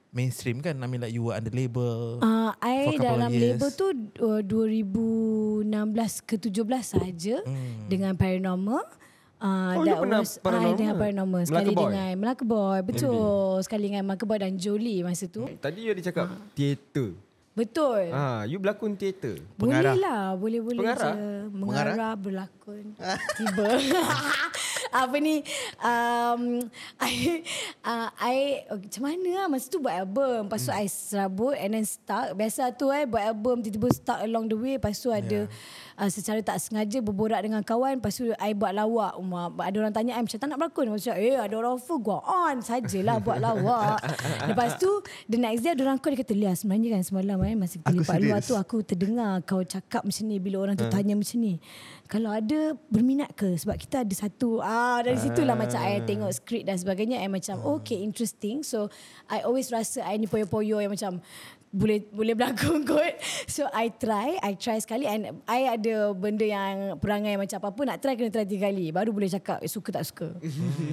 [0.09, 0.75] mainstream kan?
[0.77, 2.19] I mean like you were under label.
[2.19, 3.59] Uh, For I dalam of years.
[3.59, 3.87] label tu
[4.21, 5.67] uh, 2016
[6.23, 7.87] ke 17 saja Hmm.
[7.87, 8.83] dengan paranormal.
[9.37, 10.77] Uh, Oh, you pernah I Paranormal?
[10.77, 11.89] dengan paranormal Melaka sekali Boy?
[11.89, 13.19] dengan Melaka Boy betul
[13.59, 17.17] sekali dengan Melaka Boy dan Jolie masa tu Tadi you ada cakap teater.
[17.51, 18.11] Betul.
[18.15, 19.39] Ah, you berlakon teater.
[19.59, 19.95] boleh pengarah.
[19.95, 21.13] lah boleh boleh Pengarah?
[21.13, 22.85] je mengarah berlakon.
[23.37, 23.67] Tiba.
[24.91, 25.39] Apa ni?
[25.79, 26.67] Um,
[26.99, 27.43] I,
[27.87, 29.45] uh, I okay, macam mana lah?
[29.47, 30.51] Masa tu buat album.
[30.51, 32.35] Lepas tu I serabut and then stuck.
[32.35, 34.75] Biasa tu eh buat album tiba-tiba stuck along the way.
[34.75, 35.47] Lepas tu ada
[36.01, 39.21] uh, secara tak sengaja berborak dengan kawan lepas tu I buat lawak.
[39.21, 39.53] Umar.
[39.61, 40.89] ada orang tanya I macam tak nak berlakon?
[40.89, 44.01] Macam eh ada orang offer go on sajalah buat lawak.
[44.49, 44.89] Lepas tu
[45.29, 47.93] the next day ada orang call dia kata Lia sebenarnya kan semalam eh masa kita
[47.93, 51.61] lepak luar tu aku terdengar kau cakap macam ni bila orang tu tanya macam ni.
[52.09, 53.53] Kalau ada berminat ke?
[53.55, 57.61] Sebab kita ada satu ah dari situlah macam I tengok skrip dan sebagainya I macam
[57.77, 58.65] okay interesting.
[58.65, 58.89] So
[59.29, 61.21] I always rasa I ni poyo-poyo yang macam
[61.71, 63.15] boleh boleh berlakon kot.
[63.47, 67.97] So I try, I try sekali and I ada benda yang perangai macam apa-apa nak
[68.03, 70.35] try kena try tiga kali baru boleh cakap eh, suka tak suka.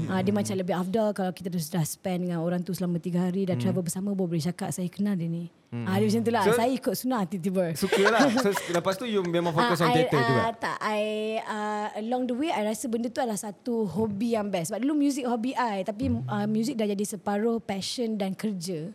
[0.07, 3.27] ah dia macam lebih afdal kalau kita dah sudah spend dengan orang tu selama tiga
[3.27, 5.51] hari dah travel bersama baru boleh cakap saya kenal dia ni.
[5.69, 5.85] Hmm.
[5.85, 6.45] Ah, dia macam tu lah.
[6.49, 7.65] So- saya ikut sunnah tiba-tiba.
[7.85, 8.25] Suka lah.
[8.41, 10.41] So lepas tu you memang fokus on Ah, I, theater juga.
[10.41, 11.03] ah, tak, I
[11.45, 14.73] uh, along the way I rasa benda tu adalah satu hobi yang best.
[14.73, 18.89] Sebab dulu music hobi I, tapi uh, music dah jadi separuh passion dan kerja.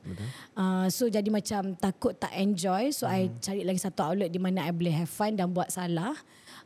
[0.52, 4.66] Uh, so jadi macam takut tak enjoy, so I cari lagi satu outlet di mana
[4.66, 6.18] I boleh have fun dan buat salah.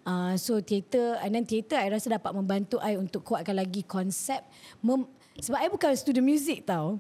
[0.02, 4.40] Uh, so theater and then theater I rasa dapat membantu I untuk kuatkan lagi konsep
[4.80, 5.04] mem,
[5.36, 6.96] sebab I bukan student music tau.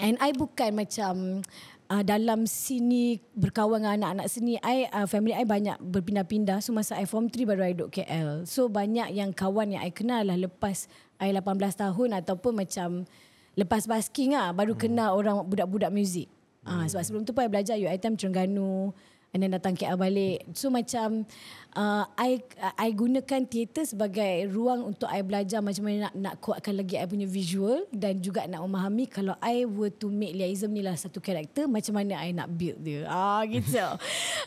[0.00, 1.44] And I bukan macam
[1.92, 4.56] uh, dalam sini berkawan dengan anak-anak seni.
[4.64, 6.64] I uh, family I banyak berpindah-pindah.
[6.64, 8.48] So masa I form 3 baru I duduk KL.
[8.48, 10.88] So banyak yang kawan yang I kenal lah lepas
[11.20, 13.04] I 18 tahun ataupun macam
[13.52, 16.32] lepas basking lah baru kenal orang budak-budak muzik.
[16.64, 18.96] Ah sebab sebelum tu pun I belajar UiTM Terengganu
[19.36, 20.48] and then datang KL balik.
[20.56, 21.28] So macam
[21.74, 22.40] uh, I
[22.76, 27.04] I gunakan teater sebagai ruang untuk I belajar macam mana nak nak kuatkan lagi I
[27.04, 31.18] punya visual dan juga nak memahami kalau I were to make Liaism ni lah satu
[31.18, 33.04] karakter macam mana I nak build dia.
[33.06, 33.72] Ah gitu.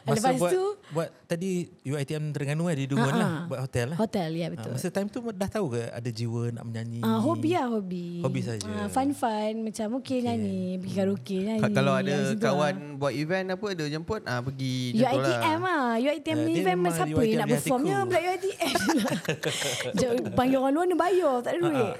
[0.03, 1.49] Masa Lepas buat, tu buat tadi
[1.81, 3.43] UiTM Terengganu kan di Dungun Ah, lah ah.
[3.47, 3.97] buat hotel lah.
[3.97, 4.71] hotel ya Ah, betul.
[4.71, 7.01] masa time tu dah tahu ke ada jiwa nak menyanyi?
[7.01, 8.21] Ah hobi lah hobi.
[8.21, 8.65] Hobi saja.
[8.67, 10.19] Ah, fun-fun macam okay, okay.
[10.23, 11.61] nyanyi, pergi karaoke nyanyi.
[11.63, 12.95] Ka- Kalau ada kawan lah.
[12.95, 15.85] buat event apa dia jemput ah pergi macam tu UiTM lah.
[15.97, 17.93] UiTM Eh, ni dia event memang siapa UiTM yang nak di perform hatiku.
[17.93, 18.77] Ya pula UiTM
[20.35, 21.95] Panggil orang luar ni bayar Tak ada duit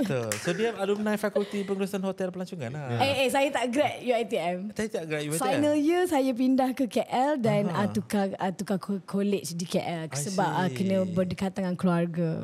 [0.00, 0.28] Betul.
[0.42, 2.98] So dia alumni Fakulti Pengurusan Hotel Pelancongan lah.
[2.98, 5.40] Eh, eh saya tak grad UiTM Tadi tak gerak UiTM?
[5.40, 10.16] Final year saya pindah ke KL dan uh, tukar uh, tukar college di KL I
[10.16, 12.40] sebab uh, kena berdekatan dengan keluarga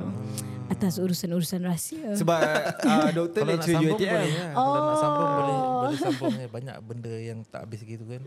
[0.67, 2.19] atas urusan-urusan rahsia.
[2.19, 2.43] Sebab
[2.83, 4.13] uh, doktor Kalau nak lecture sambung UiTM.
[4.13, 4.51] boleh lah.
[4.53, 4.99] Kalau nak Oh.
[4.99, 6.49] sambung boleh boleh sambung ya.
[6.51, 8.23] Banyak benda yang tak habis gitu kan.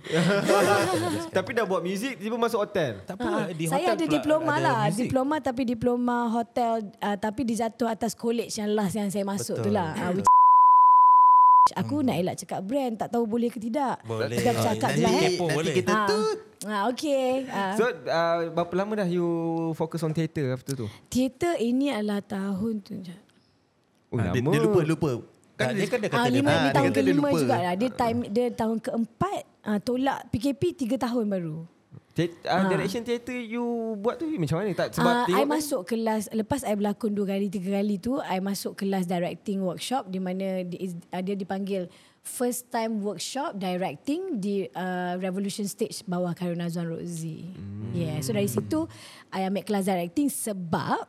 [1.37, 3.03] Tapi dah buat muzik tiba masuk hotel.
[3.03, 3.28] Tak apa.
[3.51, 4.99] Di saya hotel ada pula diploma ada lah, muzik.
[4.99, 9.67] diploma tapi diploma hotel uh, tapi dijatuh atas college yang last yang saya masuk tu
[9.67, 9.75] Betul.
[9.75, 9.89] lah.
[9.95, 10.27] Uh, which
[11.71, 14.25] Aku nak elak cakap brand Tak tahu boleh ke tidak Boleh.
[14.33, 15.21] Aku cakap je Nanti, lah eh.
[15.29, 15.73] Kepo nanti boleh.
[15.75, 16.37] kita tut.
[16.61, 17.73] Ah, okay ah.
[17.77, 19.27] So uh, berapa lama dah you
[19.73, 20.89] fokus on theater after tu?
[21.07, 22.97] Theater ini adalah tahun tu
[24.09, 25.11] Oh, Ah, dia, dia lupa lupa.
[25.53, 27.37] Kan dia kan dia kata Ah, dia lima, Ah, ni dia tahun dia kelima lupa.
[27.37, 27.73] jugalah.
[27.75, 31.57] Dia time dia tahun keempat ah, tolak PKP tiga tahun baru.
[32.19, 33.63] Te- uh, direction theater you
[33.95, 34.75] buat tu macam mana?
[34.75, 37.95] Tak sebab Ah, tengok I kan- masuk kelas lepas I berlakon dua kali tiga kali
[37.95, 41.87] tu I masuk kelas directing workshop di mana di, uh, dia dipanggil
[42.19, 47.47] first time workshop directing di uh, Revolution Stage bawah Karuna Azwan Rozi.
[47.47, 47.95] Hmm.
[47.95, 48.83] Yeah, so dari situ
[49.29, 51.07] I ambil kelas directing sebab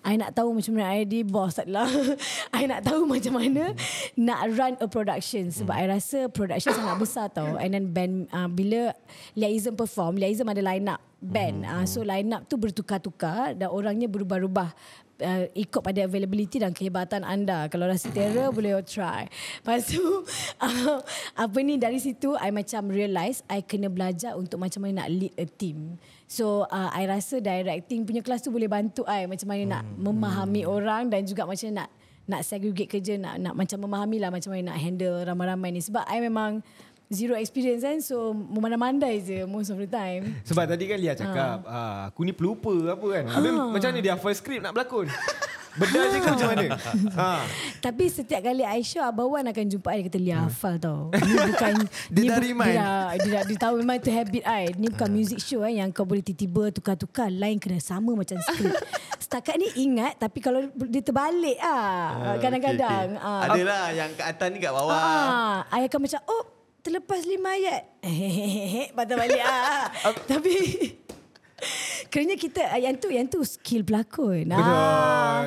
[0.00, 1.88] I nak tahu macam mana I di boss adalah.
[2.56, 3.76] I nak tahu macam mana
[4.16, 5.52] nak run a production.
[5.52, 7.60] Sebab I rasa production sangat besar tau.
[7.60, 8.96] And then band uh, bila
[9.36, 11.68] Liaism perform Liaism ada line up band.
[11.68, 14.72] Uh, so line up tu bertukar-tukar dan orangnya berubah-ubah
[15.20, 17.68] uh, ikut pada availability dan kehebatan anda.
[17.68, 19.28] Kalau rasa terror boleh try.
[19.60, 20.00] Lepas tu
[20.64, 20.98] uh,
[21.36, 25.34] apa ni dari situ I macam realise I kena belajar untuk macam mana nak lead
[25.36, 29.82] a team So uh, I rasa directing punya kelas tu boleh bantu I macam mana
[29.82, 31.88] nak memahami orang dan juga macam mana nak
[32.30, 36.06] nak segregate kerja nak nak macam memahami lah macam mana nak handle ramai-ramai ni sebab
[36.06, 36.62] I memang
[37.10, 40.30] zero experience kan so memandai-mandai je most of the time.
[40.48, 42.06] Sebab tadi kan Lia cakap, ah.
[42.06, 43.24] aku ni pelupa apa kan.
[43.26, 45.10] Habis macam mana dia hafal skrip nak berlakon?
[45.70, 46.66] Benar je ke macam mana?
[47.20, 47.30] ha.
[47.78, 51.34] Tapi setiap kali Aisyah Abang Wan akan jumpa I Dia kata Lia hafal tau Ni
[51.36, 51.74] bukan
[52.14, 52.74] Dia dah bu- remind.
[52.74, 55.94] Dia dia, dah, dia tahu memang itu habit I Ni bukan music show eh, Yang
[55.94, 58.74] kau boleh tiba-tiba Tukar-tukar Line kena sama macam skrip
[59.22, 63.40] Setakat ni ingat Tapi kalau dia terbalik ah, Kadang-kadang Okay, ah.
[63.40, 63.52] okay.
[63.54, 64.96] Adalah yang kat atas ni kat bawah.
[64.96, 66.44] Ah, I akan macam oh
[66.80, 67.82] terlepas lima ayat.
[68.90, 69.84] Patah balik ah.
[70.24, 70.52] Tapi
[72.12, 74.48] Kerana kita ah, yang tu yang tu skill pelakon.
[74.48, 74.64] Betul.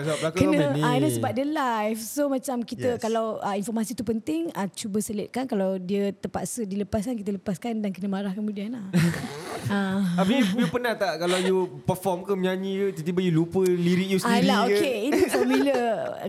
[0.03, 1.99] Sebab pelakon kena ah, dia sebab dia live.
[1.99, 3.01] So macam kita Yes.
[3.01, 7.89] kalau ah, informasi tu penting ah, cuba selitkan kalau dia terpaksa dilepaskan kita lepaskan dan
[7.89, 8.85] kena marah kemudian lah.
[9.73, 10.03] ah.
[10.19, 14.19] Habis you pernah tak kalau you perform ke menyanyi ke tiba-tiba you lupa lirik you
[14.19, 14.75] sendiri Alah, ke?
[14.77, 14.97] okay.
[15.07, 15.79] Ini formula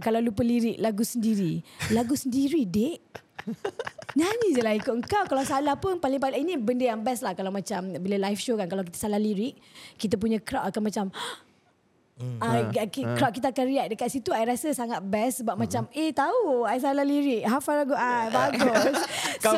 [0.01, 1.61] kalau lupa lirik lagu sendiri.
[1.91, 2.99] Lagu sendiri, dek.
[4.15, 5.25] Nyanyi je lah ikut kau.
[5.27, 7.35] Kalau salah pun paling-paling ini benda yang best lah.
[7.35, 8.71] Kalau macam bila live show kan.
[8.71, 9.59] Kalau kita salah lirik,
[9.99, 11.07] kita punya crowd akan macam...
[12.15, 12.39] Hmm.
[12.39, 12.71] Uh,
[13.19, 15.67] crowd kita akan react dekat situ I rasa sangat best sebab Hmm.
[15.67, 17.43] macam eh tahu I salah lirik.
[17.43, 19.03] Hafal lagu ah bagus.
[19.45, 19.51] So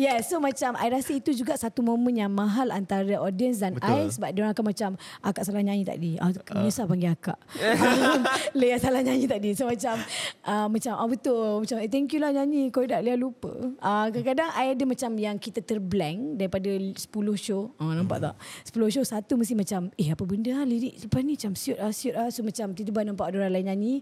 [0.00, 4.08] yeah so macam I rasa itu juga satu momen yang mahal antara audience dan I
[4.08, 6.16] sebab dia orang akan macam akak salah nyanyi tadi.
[6.16, 7.36] Ah menyesal panggil akak.
[8.58, 9.52] Lea salah nyanyi tadi.
[9.52, 9.98] So macam
[10.46, 11.66] uh, macam ah betul.
[11.66, 13.50] Macam eh, thank you lah nyanyi kau tak Lea lupa.
[13.82, 17.04] Uh, kadang-kadang I ada macam yang kita terblank daripada 10
[17.36, 17.74] show.
[17.76, 18.34] Ah nampak tak?
[18.70, 21.87] 10 show satu mesti macam eh apa benda ah lirik lepas ni macam siut ah
[21.88, 22.28] ah siut ah.
[22.28, 23.94] So macam tiba-tiba nampak ada orang lain nyanyi.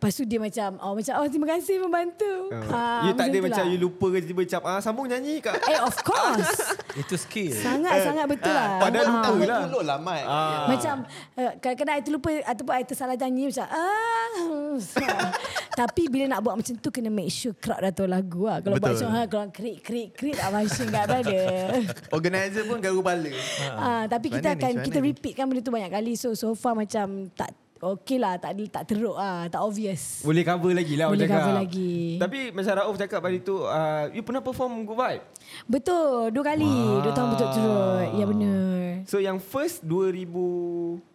[0.00, 2.48] Lepas tu dia macam oh macam oh terima kasih membantu.
[2.72, 3.72] Ah, you tak ada tu macam lah.
[3.76, 5.60] you lupa ke tiba-tiba macam ah sambung nyanyi kat.
[5.68, 6.72] Eh of course.
[7.04, 7.52] Itu skill.
[7.52, 8.80] Sangat-sangat betul lah.
[8.80, 9.12] padahal Ah.
[9.12, 9.60] lupa Tahu lah.
[9.68, 10.24] dulu lah Mat.
[10.24, 10.64] Ah.
[10.72, 10.94] Macam
[11.36, 14.72] uh, kadang-kadang I terlupa ataupun I tersalah nyanyi macam ah.
[15.84, 18.64] Tapi bila nak buat macam tu kena make sure crowd dah tahu lagu lah.
[18.64, 19.04] Kalau buat Betul.
[19.04, 21.44] macam ha, kalau krik krik krik tak macam kat brother.
[22.16, 23.32] Organizer pun garu kepala.
[23.76, 26.16] ah, tapi kita ni, akan kita repeat kan benda tu banyak kali.
[26.16, 30.20] So so far macam tak okey lah tak tak teruk ah, tak obvious.
[30.20, 31.40] Boleh cover lagi lah Boleh cakap.
[31.40, 32.20] cover lagi.
[32.20, 35.24] Tapi macam Rauf cakap pada tu uh, you pernah perform Good Vibe.
[35.64, 37.98] Betul, dua kali, dua tahun betul-betul.
[38.14, 38.70] Ya benar.
[39.08, 41.08] So yang first 2000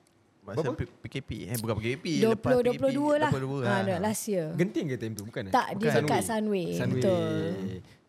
[0.46, 0.86] Masa Berapa?
[1.02, 3.32] PKP eh bukan PKP 20 lepas PKP 22 lah.
[3.34, 4.48] 22 Ha, dah last year.
[4.54, 5.54] genting ke time tu bukan eh?
[5.54, 6.02] Tak, dia Bukan.
[6.06, 6.68] dekat Sunway.
[6.78, 7.02] Sunway.
[7.02, 7.42] Betul.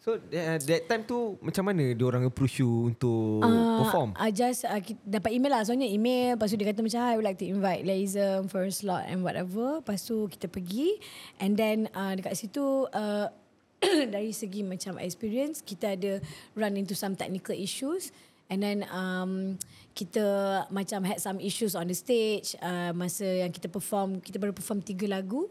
[0.07, 4.14] So uh, that time tu macam mana dia orang approach you untuk Ah, perform?
[4.14, 5.66] I just uh, dapat email lah.
[5.66, 6.38] Soalnya email.
[6.38, 9.27] Lepas tu dia kata macam, I would like to invite Laism for a slot and
[9.27, 9.83] whatever.
[9.83, 11.03] Lepas tu kita pergi.
[11.42, 13.35] And then uh, dekat situ, uh,
[14.14, 16.23] dari segi macam experience, kita ada
[16.55, 18.14] run into some technical issues.
[18.47, 19.59] And then um,
[19.90, 20.23] kita
[20.71, 22.55] macam had some issues on the stage.
[22.62, 25.51] Uh, masa yang kita perform, kita baru perform tiga lagu.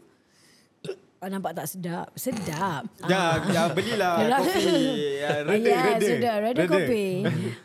[1.26, 2.06] Oh, nampak tak sedap?
[2.14, 2.86] Sedap.
[3.10, 4.38] Ya, ya belilah Yalah.
[4.38, 4.62] kopi.
[5.18, 6.06] Ya, reda, ya, reda.
[6.06, 6.34] sudah.
[6.38, 7.06] Reda kopi.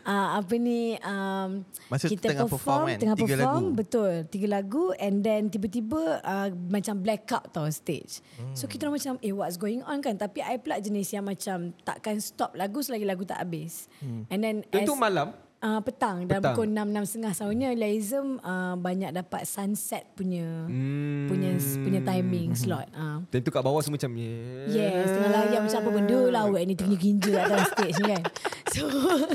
[0.02, 3.78] uh, apa ni, um, Masa tu tengah perform kan, Tengah tiga perform, lagu.
[3.78, 4.12] betul.
[4.26, 8.18] Tiga lagu and then tiba-tiba uh, macam blackout tau stage.
[8.34, 8.50] Hmm.
[8.52, 10.18] So kita macam, eh what's going on kan?
[10.18, 13.86] Tapi I pula jenis yang macam takkan stop lagu selagi lagu tak habis.
[14.02, 14.26] Hmm.
[14.26, 15.38] And then Tentu as- malam.
[15.62, 16.58] Uh, petang dalam Petang.
[16.58, 21.30] pukul 6 6 setengah soalnya Laism uh, banyak dapat sunset punya Hmm.
[21.30, 22.90] punya punya timing slot.
[22.90, 23.22] Uh.
[23.30, 24.66] Tentu kat bawah semua macam yeah.
[24.66, 28.22] Yes, tengah layan macam apa benda lah awak ni tinggi ginja atas stage ni kan.
[28.72, 28.88] So,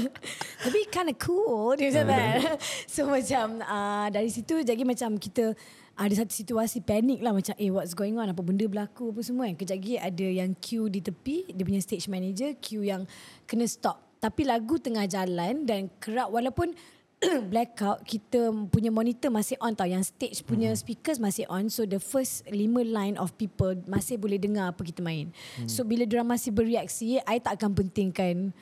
[0.66, 2.60] tapi kind of cool dia macam kan.
[2.92, 5.56] So macam uh, dari situ jadi macam kita
[5.96, 9.48] ada satu situasi panik lah macam eh what's going on apa benda berlaku apa semua
[9.48, 9.56] kan.
[9.56, 13.08] Kejap lagi ada yang queue di tepi dia punya stage manager queue yang
[13.48, 14.07] kena stop.
[14.18, 16.74] Tapi lagu tengah jalan dan crowd walaupun
[17.50, 19.90] blackout kita punya monitor masih on tau.
[19.90, 21.70] Yang stage punya speakers masih on.
[21.70, 25.34] So the first lima line of people masih boleh dengar apa kita main.
[25.66, 28.54] So bila diorang masih bereaksi I tak akan pentingkan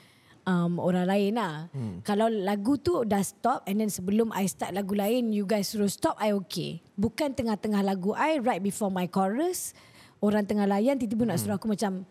[0.47, 1.67] um, orang lain lah.
[2.07, 5.91] Kalau lagu tu dah stop and then sebelum I start lagu lain you guys suruh
[5.91, 6.79] stop I okay.
[6.95, 9.75] Bukan tengah-tengah lagu I right before my chorus
[10.23, 12.07] orang tengah layan tiba-tiba nak suruh aku macam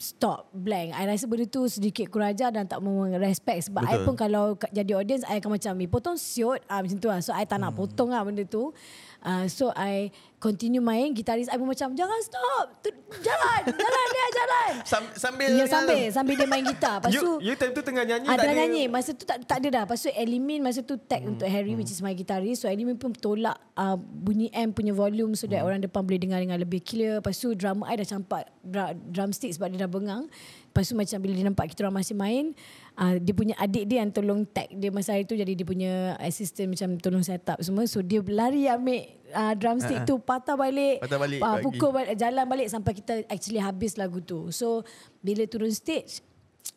[0.00, 0.96] stop blank.
[0.96, 4.00] I rasa benda tu sedikit kurang ajar dan tak mau respect sebab Betul.
[4.00, 7.20] I pun kalau jadi audience I akan macam "Eh, potong siot ah macam tu lah.
[7.20, 8.72] So I tak nak potong lah benda tu.
[9.20, 10.08] Uh, so I
[10.40, 12.66] continue main gitaris I pun macam jangan stop.
[13.10, 14.72] Jalan, jalan dia jalan.
[14.90, 16.96] Sam- sambil Ya sambil sambil dia main gitar.
[16.96, 18.62] Lepas You, tu you time tu tengah nyanyi Ah, tak tengah ada.
[18.64, 21.30] nyanyi Masa tu tak, tak ada dah Lepas tu Elimin Masa tu tag hmm.
[21.30, 25.34] untuk Harry Which is my guitarist So Elimin pun tolak uh, Bunyi amp punya volume
[25.34, 28.48] So that orang depan boleh dengar Dengan lebih clear Lepas tu drummer I dah campak
[28.62, 30.24] dra- Drumstick sebab dia dah bengang
[30.64, 32.56] Lepas tu macam Bila dia nampak kita orang masih main
[32.96, 35.92] uh, Dia punya adik dia Yang tolong tag dia Masa hari tu Jadi dia punya
[36.16, 41.00] assistant Macam tolong set up semua So dia lari ambil uh, Drumstick tu Patah balik
[41.02, 41.64] Patah balik bagi.
[41.64, 44.82] Pukul balik Jalan balik Sampai kita actually habis lagu tu So
[45.22, 46.22] Bila turun stage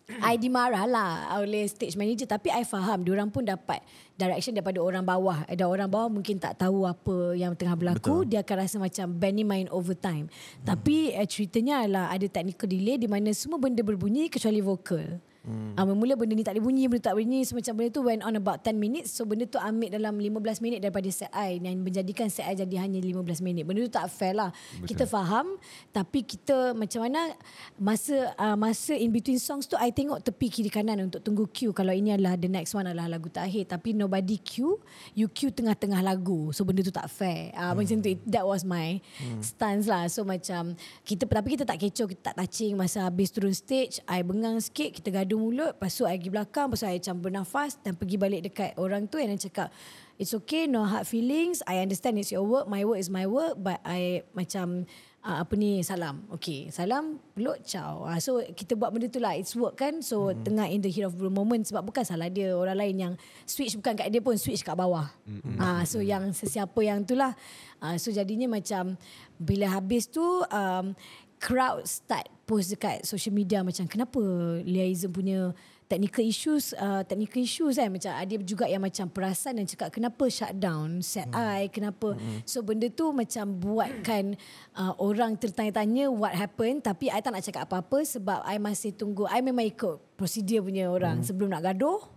[0.32, 3.80] I dimarah lah oleh stage manager tapi I faham diorang pun dapat
[4.20, 5.48] direction daripada orang bawah.
[5.48, 8.30] Ada orang bawah mungkin tak tahu apa yang tengah berlaku, Betul.
[8.30, 10.28] dia akan rasa macam band ni main overtime.
[10.28, 10.66] Hmm.
[10.76, 15.24] Tapi uh, ceritanya adalah ada technical delay di mana semua benda berbunyi kecuali vokal.
[15.44, 15.76] Hmm.
[15.76, 18.22] Uh, mula benda ni tak boleh bunyi, benda tak boleh bunyi, semacam benda tu went
[18.24, 19.12] on about 10 minutes.
[19.12, 22.88] So benda tu ambil dalam 15 minit daripada set I yang menjadikan set I jadi
[22.88, 23.68] hanya 15 minit.
[23.68, 24.56] Benda tu tak fair lah.
[24.80, 24.88] Betul.
[24.96, 25.60] Kita faham
[25.92, 27.36] tapi kita macam mana
[27.76, 31.76] masa uh, masa in between songs tu I tengok tepi kiri kanan untuk tunggu cue
[31.76, 34.80] kalau ini adalah the next one adalah lagu terakhir tapi nobody cue
[35.14, 37.84] you cue tengah-tengah lagu so benda tu tak fair uh, hmm.
[37.84, 39.42] macam tu that was my hmm.
[39.42, 43.54] stance lah so macam kita tapi kita tak kecoh kita tak touching masa habis turun
[43.54, 46.98] stage I bengang sikit kita gaduh mulut lepas tu I pergi belakang lepas tu I
[47.02, 49.70] macam bernafas dan pergi balik dekat orang tu and I cakap
[50.22, 51.66] it's okay no hard feelings.
[51.66, 52.70] I understand it's your work.
[52.70, 54.86] My work is my work but I macam
[55.26, 56.24] uh, apa ni salam.
[56.38, 58.06] Okay salam peluk ciao.
[58.06, 59.34] Uh, so kita buat benda tu lah.
[59.34, 60.06] It's work kan?
[60.06, 60.46] So mm-hmm.
[60.46, 62.54] tengah in the heat of the moment sebab bukan salah dia.
[62.54, 63.14] Orang lain yang
[63.48, 65.10] switch bukan kat dia pun switch kat bawah.
[65.26, 65.58] Mm-hmm.
[65.58, 67.34] uh, so yang sesiapa yang tu lah.
[67.84, 68.96] Uh, so jadinya macam
[69.36, 70.86] bila habis tu um,
[71.44, 74.20] crowd start post dekat social media macam kenapa
[74.64, 75.52] Liaism punya
[75.92, 80.24] technical issues uh, technical issues kan macam ada juga yang macam perasan dan cakap kenapa
[80.32, 81.36] shutdown set hmm.
[81.36, 82.48] I kenapa hmm.
[82.48, 84.40] so benda tu macam buatkan
[84.80, 89.28] uh, orang tertanya-tanya what happened tapi I tak nak cakap apa-apa sebab I masih tunggu
[89.28, 91.28] I memang ikut prosedur punya orang hmm.
[91.28, 92.13] sebelum nak gaduh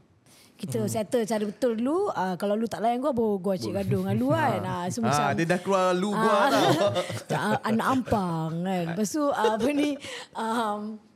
[0.57, 2.09] Kita settle cara betul dulu.
[2.11, 4.61] Uh, kalau lu tak layan gua, baru gua cik gaduh dengan lu kan.
[4.65, 6.71] Uh, so, Ah, macam, dia dah keluar lu gua tau.
[7.37, 8.85] ah, anak ampang kan.
[8.97, 10.01] Lepas tu ah, apa ni
[10.33, 10.81] um,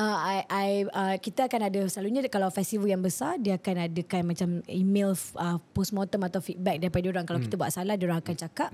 [0.00, 4.22] uh, I, I, uh, kita akan ada selalunya kalau festival yang besar dia akan adakan
[4.32, 8.36] macam email uh, postmortem atau feedback daripada orang kalau kita buat salah dia orang akan
[8.36, 8.70] cakap.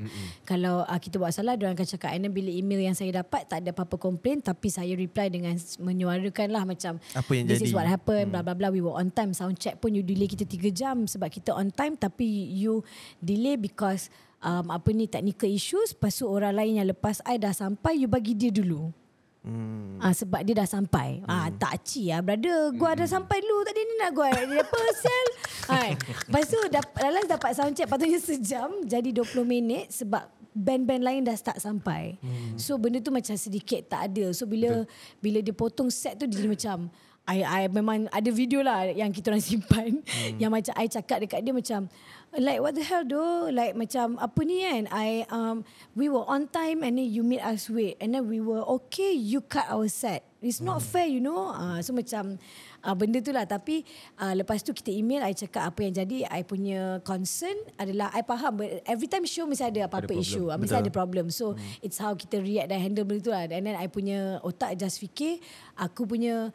[0.47, 2.11] Kalau uh, kita buat salah dia orang akan cakap.
[2.15, 5.59] And then bila email yang saya dapat tak ada apa-apa komplain tapi saya reply dengan
[5.83, 7.67] menyuarakan lah macam Apa yang this jadi.
[7.71, 8.71] is what happened bla bla bla.
[8.71, 9.35] We were on time.
[9.35, 12.87] Sound check pun you delay kita 3 jam sebab kita on time tapi you
[13.19, 14.09] delay because
[14.45, 15.97] um, apa ni technical issues.
[15.99, 19.06] Lepas tu orang lain yang lepas I dah sampai you bagi dia dulu
[19.47, 20.03] Hmm.
[20.03, 21.23] Ah sebab dia dah sampai.
[21.23, 21.31] Hmm.
[21.31, 24.81] Ah tak ci ah brother, gua dah sampai dulu tadi ni nak gua dia apa
[24.99, 25.29] sel.
[25.71, 25.91] Hai.
[25.95, 31.21] Lepas tu dap, Lalas dapat sound check patutnya sejam jadi 20 minit sebab band-band lain
[31.23, 32.19] dah start sampai.
[32.19, 32.59] Hmm.
[32.59, 34.35] So benda tu macam sedikit tak ada.
[34.35, 35.23] So bila Betul.
[35.23, 36.91] bila dia potong set tu dia jadi macam
[37.27, 40.39] I, I memang ada video lah yang kita orang simpan hmm.
[40.39, 41.91] yang macam I cakap dekat dia macam
[42.39, 43.49] like what the hell though?
[43.49, 44.89] Like macam apa ni kan?
[44.93, 45.65] I um
[45.97, 47.97] we were on time and then you made us wait.
[48.01, 50.25] And then we were okay you cut our set.
[50.45, 50.89] It's not Hmm.
[50.93, 51.51] fair you know?
[51.51, 52.39] Uh, so macam
[52.85, 53.49] uh, benda tu lah.
[53.49, 53.83] Tapi
[54.21, 58.23] uh, lepas tu kita email I cakap apa yang jadi I punya concern adalah I
[58.23, 60.53] faham but every time show mesti ada apa-apa issue.
[60.53, 61.33] Uh, mesti ada problem.
[61.33, 61.85] So hmm.
[61.85, 63.49] it's how kita react dan handle benda tu lah.
[63.49, 65.41] And then I punya otak just fikir
[65.75, 66.53] aku punya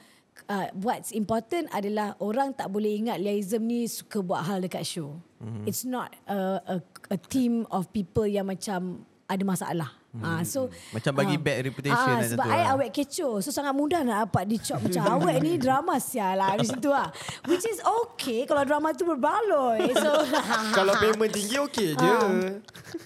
[0.48, 5.20] uh, what's important adalah orang tak boleh ingat Liaism ni suka buat hal dekat show.
[5.42, 5.66] Mm-hmm.
[5.66, 6.76] It's not a, a
[7.10, 10.01] a team of people yang macam ada masalah.
[10.12, 10.28] Mm-hmm.
[10.28, 12.76] Uh, so Macam bagi ah, bad reputation ah, lah Sebab tu I lah.
[12.76, 16.68] awet kecoh So sangat mudah nak dapat dicop Macam awet ni drama sial lah Di
[16.68, 17.08] situ lah
[17.48, 20.12] Which is okay Kalau drama tu berbaloi So
[20.76, 22.12] Kalau payment tinggi okey je.
[22.12, 22.28] Ah.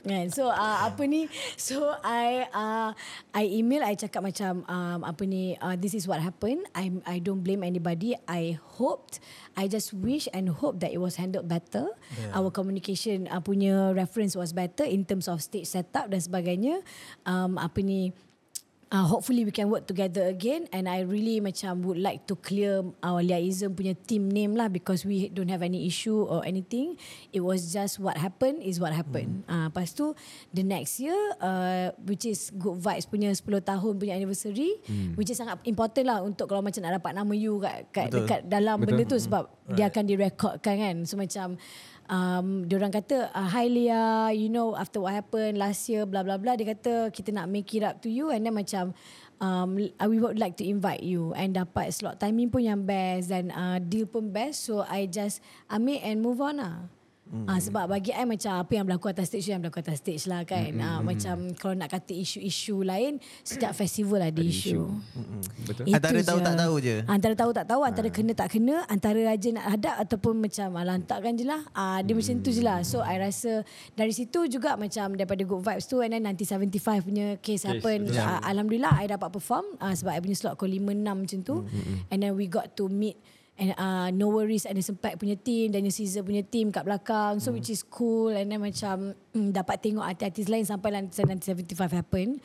[0.05, 2.89] kan so uh, apa ni so I uh,
[3.33, 7.17] I email I cakap macam um, apa ni uh, this is what happened I I
[7.21, 9.21] don't blame anybody I hoped
[9.57, 12.37] I just wish and hope that it was handled better yeah.
[12.37, 16.81] our communication uh, punya reference was better in terms of stage setup dan sebagainya
[17.25, 18.13] um, apa ni
[18.95, 22.79] Uh, hopefully we can work together again and I really macam would like to clear
[23.01, 26.93] our liaison punya team name lah because we don't have any issue or anything.
[27.33, 29.41] It was just what happened is what happened.
[29.49, 29.51] Hmm.
[29.51, 30.13] Uh, lepas tu
[30.53, 35.17] the next year uh, which is Good Vibes punya 10 tahun punya anniversary hmm.
[35.17, 38.39] which is sangat important lah untuk kalau macam nak dapat nama you kat, kat dekat
[38.45, 39.01] dalam Betul.
[39.01, 39.75] benda tu sebab right.
[39.81, 40.95] dia akan direkodkan kan.
[41.03, 41.59] So macam
[42.09, 46.21] um, dia orang kata uh, hi Lia you know after what happened last year blah
[46.21, 48.29] blah blah dia kata kita nak make it up to you.
[48.31, 48.93] And then macam
[49.41, 51.35] um, we would like to invite you.
[51.35, 54.65] And dapat slot timing pun yang best dan uh, deal pun best.
[54.65, 56.94] So I just ambil and move on lah
[57.26, 57.49] Hmm.
[57.49, 60.45] Ah, sebab bagi I macam apa yang berlaku atas stage yang berlaku atas stage lah
[60.45, 60.78] kan.
[60.78, 60.86] Hmm.
[60.86, 64.86] Ah, macam kalau nak kata isu-isu lain setiap festival ada, isu.
[65.65, 65.89] Betul.
[65.89, 66.45] Itu Antara tahu je.
[66.45, 66.95] tak tahu je.
[67.09, 70.86] Antara tahu tak tahu, antara kena tak kena, antara aja nak hadap ataupun macam ah,
[70.86, 71.65] lantakkan je lah.
[71.73, 72.86] Ah, dia macam tu je lah.
[72.86, 73.65] So I rasa
[73.97, 78.05] dari situ juga macam daripada Good Vibes tu and then nanti 75 punya case, happen.
[78.21, 81.65] Ah, Alhamdulillah I dapat perform ah, sebab I punya slot call 5-6 macam tu.
[82.13, 83.17] And then we got to meet
[83.55, 87.39] and uh, no worries ada sempat punya team Daniel Caesar punya team kat belakang.
[87.39, 88.35] So which is cool.
[88.35, 92.43] And then macam mm, dapat tengok artis-artis lain sampai nanti 75 happen.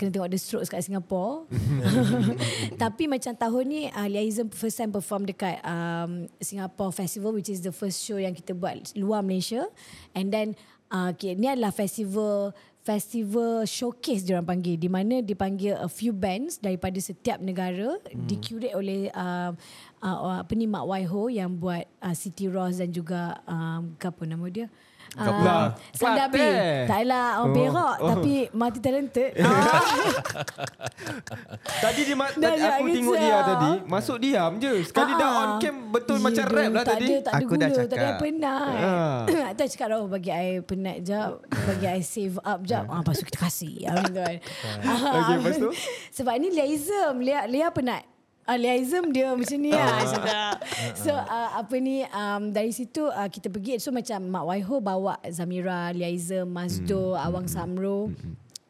[0.00, 1.44] Kena tengok The Strokes kat Singapore.
[2.82, 7.60] Tapi macam tahun ni uh, Liaison first time perform dekat um, Singapore Festival which is
[7.60, 9.68] the first show yang kita buat luar Malaysia.
[10.16, 10.56] And then
[10.88, 14.78] uh, okay, ni adalah festival festival showcase dia orang panggil.
[14.78, 18.30] Di mana dipanggil a few bands daripada setiap negara hmm.
[18.30, 19.50] dikurate oleh uh,
[20.08, 24.46] uh, apa ni Mak Waiho yang buat uh, City Rose dan juga um, apa nama
[24.46, 24.68] dia
[25.16, 26.84] Lah, Sandabi Kelantan.
[26.84, 28.08] Tak lah orang oh, berak oh.
[28.12, 29.80] Tapi multi talented ah.
[31.80, 34.72] Tadi dia ma- Dah tadi aku tengok dia tadi masuk diam je.
[34.82, 35.38] Sekali dah Ah.
[35.38, 37.06] on cam betul Ya, macam rap lah tak tadi.
[37.06, 38.18] Ada, tak ada Aku gula, dah tak ada cakap.
[38.18, 38.74] penat.
[38.76, 39.20] Ah.
[39.56, 42.84] Tak cakap dah oh, bagi I penat jap, bagi I save up jap.
[42.86, 43.74] Ah, lepas tu kita kasih.
[43.86, 44.34] Ah, kan.
[44.82, 45.70] Ah, Okey, lepas tu?
[46.16, 47.14] Sebab ni Liaism.
[47.18, 48.15] Lia, Lia penat.
[48.46, 49.90] Uh, Liaism dia macam ni lah.
[49.90, 50.06] Ah.
[50.06, 50.56] Sedap.
[50.94, 53.82] So uh, apa ni um, dari situ uh, kita pergi.
[53.82, 57.26] So macam Mak Waiho bawa Zamira, Liaism, Mazdo, Hmm.
[57.26, 58.14] Awang Samro.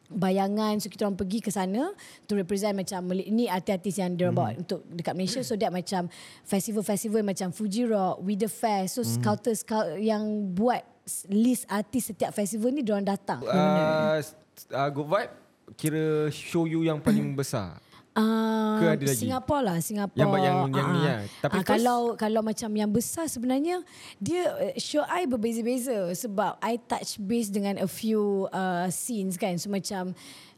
[0.07, 1.91] Bayangan So kita orang pergi ke sana
[2.31, 6.07] To represent macam Ni artis-artis yang Dia bawa untuk Dekat Malaysia So that macam
[6.47, 10.87] Festival-festival Macam Fuji Rock With the Fest So scouter-scout Yang buat
[11.27, 14.22] List artis Setiap festival ni Diorang datang Uh,
[14.70, 15.33] uh, good vibe
[15.74, 17.83] kira show you yang paling besar.
[18.17, 19.21] Uh, Ke ada lagi?
[19.21, 21.19] Singapore lah Singapore Yang- yang- yang ni Ah, lah.
[21.39, 23.85] Tapi ah, first- Kalau kalau macam yang besar sebenarnya
[24.17, 29.55] Dia uh, show I berbeza-beza Sebab I touch base dengan a few uh, scenes kan
[29.57, 30.17] So macam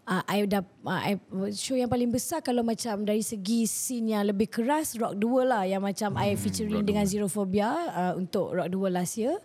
[0.08, 1.12] uh, I dah uh, I,
[1.52, 5.52] show yang paling besar kalau macam dari segi scene yang lebih keras Rock the World
[5.52, 9.20] lah yang macam hmm, I featuring dengan Zero Phobia uh, untuk Rock the World last
[9.20, 9.36] year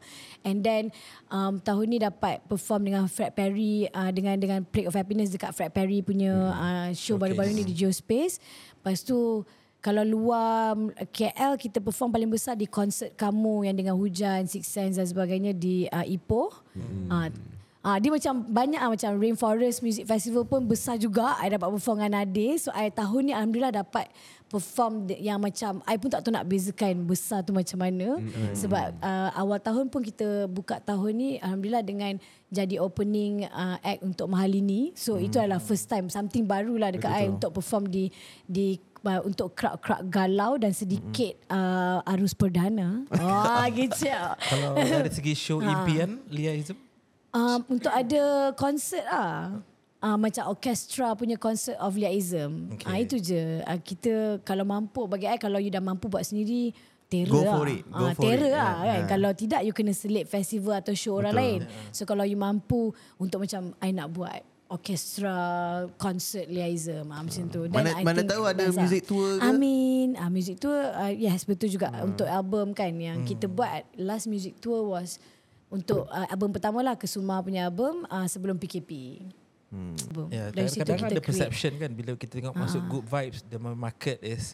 [0.47, 0.89] and then
[1.27, 5.51] um, tahun ni dapat perform dengan Fred Perry uh, dengan dengan Plague of Happiness dekat
[5.51, 7.29] Fred Perry punya uh, show Okay.
[7.29, 8.41] baru-baru ni di Geospace
[8.81, 9.45] lepas tu
[9.83, 10.79] kalau luar
[11.11, 15.51] KL kita perform paling besar di konsert kamu yang dengan hujan Six Sense dan sebagainya
[15.51, 16.55] di uh, Ipoh.
[16.71, 17.11] Hmm.
[17.11, 17.27] Uh,
[17.83, 21.35] uh, dia macam banyak uh, macam Rainforest Music Festival pun besar juga.
[21.37, 22.55] I dapat perform dengan Nadir.
[22.57, 24.09] So I tahun ni alhamdulillah dapat
[24.47, 28.17] perform yang macam I pun tak tahu nak bezakan besar tu macam mana.
[28.17, 28.55] Hmm.
[28.55, 32.13] Sebab uh, awal tahun pun kita buka tahun ni alhamdulillah dengan
[32.53, 34.95] jadi opening uh, act untuk Mahalini.
[34.95, 35.27] So hmm.
[35.27, 38.13] itu adalah first time something barulah dekat I untuk perform di
[38.45, 43.03] di uh, untuk crowd-crowd galau dan sedikit uh, arus perdana.
[43.23, 44.11] Oh, gitu.
[44.49, 45.71] Kalau dari segi show Ha.
[45.71, 46.82] impian Lia Izam
[47.33, 48.23] Um, untuk ada
[48.53, 49.57] konsert lah.
[49.97, 52.75] Uh, macam orkestra punya konsert of Liaism.
[52.75, 52.85] Okay.
[52.85, 53.41] Uh, itu je.
[53.61, 56.75] Uh, kita kalau mampu, bagi I kalau you dah mampu buat sendiri,
[57.07, 57.55] terror Go lah.
[57.55, 58.53] for it, go Ah, for terror it.
[58.53, 58.99] lah Ya, kan.
[58.99, 59.07] ya.
[59.07, 61.59] Kalau tidak, you kena select festival atau show orang lain.
[61.89, 65.35] So kalau you mampu untuk macam, I nak buat orkestra
[65.95, 67.65] konsert Liaism ah, macam tu.
[67.65, 68.75] Dan Mana- I mana tahu ada lah.
[68.75, 69.45] music tour ke?
[69.45, 70.07] Amin.
[70.15, 71.89] Ah, music tour, uh, yes betul juga.
[72.01, 75.15] Untuk album kan yang kita buat, last music tour was
[75.73, 79.21] untuk uh, album pertama lah Kesuma punya album uh, sebelum PKP.
[79.73, 79.97] Hmm.
[80.29, 81.49] Ya, Dari situ kadang-kadang kita ada create.
[81.49, 84.53] perception kan bila kita tengok masuk good vibes the market is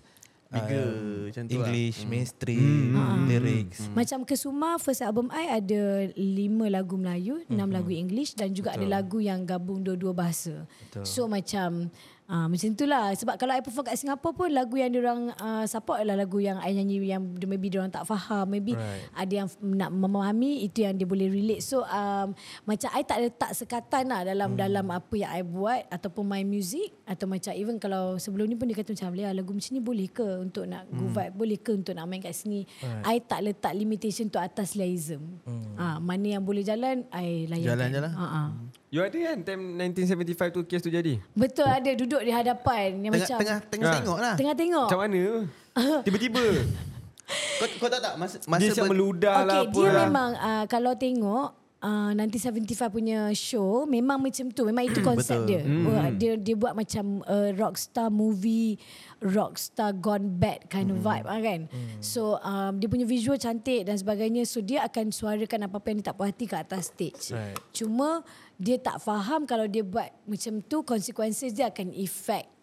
[0.49, 2.97] Bigger, uh, macam tu English, mainstream,
[3.30, 3.86] lyrics.
[3.93, 8.82] Macam Kesuma first album I ada lima lagu Melayu, enam lagu English dan juga ada
[8.82, 10.65] lagu yang gabung dua-dua bahasa.
[10.89, 11.05] Betul.
[11.05, 11.93] So macam
[12.30, 13.09] uh, macam tu lah.
[13.11, 16.61] Sebab kalau I perform kat Singapura pun lagu yang diorang uh, support adalah lagu yang
[16.61, 18.45] I nyanyi yang maybe diorang tak faham.
[18.47, 19.09] Maybe Right.
[19.11, 21.65] ada yang nak memahami itu yang dia boleh relate.
[21.65, 24.59] So um, macam I tak letak sekatan lah dalam Hmm.
[24.59, 28.70] dalam apa yang I buat ataupun my music atau macam even kalau sebelum ni pun
[28.70, 31.72] dia kata macam Lea lagu macam ni boleh ke untuk nak go vibe boleh ke
[31.74, 32.70] untuk nak main kat sini.
[32.78, 33.01] Hmm.
[33.01, 33.18] Right.
[33.18, 35.18] I tak letak limitation tu atas Liaism.
[35.41, 35.74] Hmm.
[35.74, 37.66] Ah, mana yang boleh jalan I layankan.
[37.68, 38.14] Jalan je lah.
[38.14, 38.47] Ah, ah.
[38.88, 41.18] You ada kan time 1975 tu kes tu jadi?
[41.32, 43.95] Betul ada duduk di hadapan yang Tengah, macam tengah, tengah Ah.
[43.95, 44.36] tengok lah.
[44.38, 44.88] tengah tengok.
[44.88, 45.22] Macam mana?
[46.05, 46.45] Tiba-tiba.
[47.30, 50.01] Kau, kau tahu tak masa, masa Dia siap ber- meludah okay, lah apa dia lah.
[50.01, 51.47] memang uh, kalau tengok
[51.84, 54.67] uh, nanti 75 punya show memang macam tu.
[54.67, 55.49] Memang itu konsep Betul.
[55.49, 55.61] dia.
[55.63, 58.80] Uh, dia dia buat macam uh, rockstar movie,
[59.23, 61.61] rockstar gone bad kind of vibe ah, kan.
[62.03, 64.43] So um, dia punya visual cantik dan sebagainya.
[64.43, 67.32] So dia akan suarakan apa-apa yang dia tak puas hati kat atas stage.
[67.32, 67.57] Right.
[67.71, 68.23] Cuma
[68.59, 72.59] dia tak faham kalau dia buat macam tu consequences dia akan effect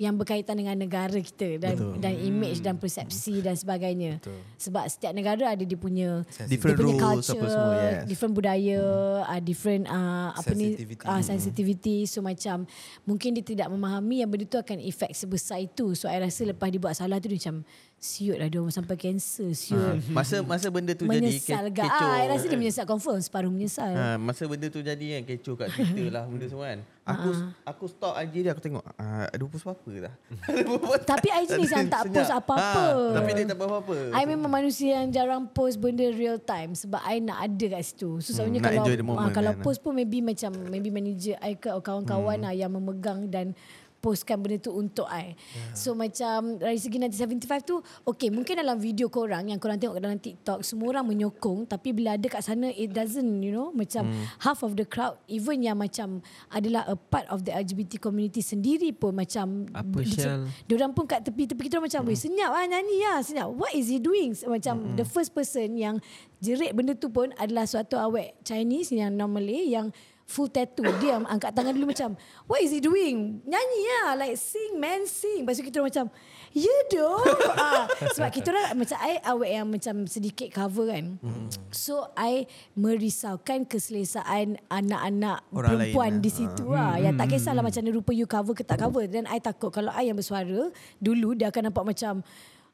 [0.00, 2.00] yang berkaitan dengan negara kita dan Betul.
[2.00, 4.16] dan image dan persepsi dan sebagainya.
[4.16, 4.40] Betul.
[4.56, 8.02] Sebab setiap negara ada dia punya Different dia punya rules culture, apa semua, yes.
[8.08, 9.28] different budaya, hmm.
[9.28, 11.04] uh, different uh, apa ni Sensitivity.
[11.04, 11.98] uh, sensitivity.
[12.08, 12.64] So macam
[13.04, 15.92] mungkin dia tidak memahami yang benda tu akan efek sebesar itu.
[15.92, 17.60] So I rasa lepas dia buat salah tu dia macam
[18.00, 20.00] siut lah dia orang sampai cancer, siut.
[20.08, 21.84] Masa masa benda tu jadi ke, menyesal ke?
[21.84, 22.08] kecoh.
[22.08, 23.92] Ah, I rasa dia menyesal confirm, separuh menyesal.
[23.92, 26.80] Ha, masa benda tu jadi kan kecoh kat Twitter lah benda semua kan.
[27.04, 27.28] Aku
[27.68, 30.14] aku stalk IG dia aku tengok ah, ada post apa dah.
[31.12, 32.84] Tapi I jenis yang tak post apa-apa.
[32.88, 33.96] Ha, tapi dia tak post apa-apa.
[34.16, 38.24] I memang manusia yang jarang post benda real time sebab I nak ada kat situ.
[38.24, 38.84] So selalunya nak kalau
[39.20, 39.60] ah, kalau kan.
[39.60, 43.52] post pun maybe macam maybe manager I ke kawan-kawan lah yang memegang dan
[44.00, 45.36] postkan benda tu untuk I.
[45.76, 47.76] So macam dari segi 1975 tu
[48.08, 52.16] okay mungkin dalam video korang yang korang tengok dalam TikTok semua orang menyokong tapi bila
[52.16, 54.08] ada kat sana it doesn't you know macam
[54.40, 58.90] half of the crowd even yang macam adalah a part of the LGBT community sendiri
[58.96, 60.48] pun macam Apa, Syal?
[60.64, 62.16] Diorang pun kat tepi-tepi kita macam hmm.
[62.16, 63.48] senyap ah nyanyi lah senyap.
[63.52, 64.32] What is he doing?
[64.48, 64.96] Macam hmm.
[64.96, 66.00] the first person yang
[66.40, 69.92] jerit benda tu pun adalah suatu awet Chinese yang normally yang
[70.30, 70.86] full tattoo.
[71.02, 72.14] Dia angkat tangan dulu macam
[72.46, 73.42] what is he doing?
[73.42, 75.42] Nyanyi lah like sing man sing.
[75.42, 76.06] Lepas tu kita macam
[76.54, 77.10] you do.
[77.58, 81.18] ah, sebab kita orang macam I awet yang macam sedikit cover kan.
[81.18, 81.50] Hmm.
[81.74, 82.46] So I
[82.78, 86.34] merisaukan keselesaan anak-anak Orang perempuan lain, di ah.
[86.38, 86.94] situ lah.
[87.02, 89.04] Yang tak kisahlah macam mana rupa you cover ke tak cover.
[89.10, 90.70] Dan I takut kalau I yang bersuara
[91.02, 92.22] dulu dia akan nampak macam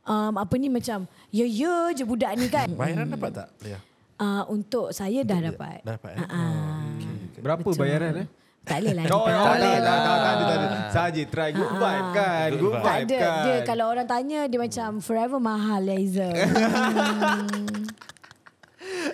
[0.06, 1.04] um, apa ni macam
[1.34, 2.70] ya ya je budak ni kan.
[2.72, 3.80] Bayaran dapat tak Lia?
[4.16, 5.84] Uh, untuk saya dah dapat.
[5.84, 6.24] Dah dapat eh?
[6.24, 6.85] Ah.
[7.36, 7.78] Berapa Betul.
[7.78, 8.28] bayaran eh?
[8.66, 9.04] Tak boleh lah.
[9.14, 10.66] Oh, tak tak ada, tak ada, tak ada.
[10.90, 12.82] Saja try good vibe kan, good Ah.
[12.82, 13.18] tak vibe ada.
[13.22, 13.44] kan.
[13.46, 16.34] Dia kalau orang tanya dia macam forever mahal laser.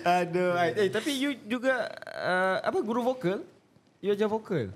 [0.03, 0.73] Aduh, ai.
[0.75, 3.39] eh tapi you juga uh, apa guru vokal?
[4.01, 4.73] You ajar vokal?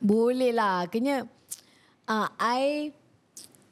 [0.00, 0.88] Boleh lah.
[0.88, 1.22] Kena
[2.04, 2.90] uh, I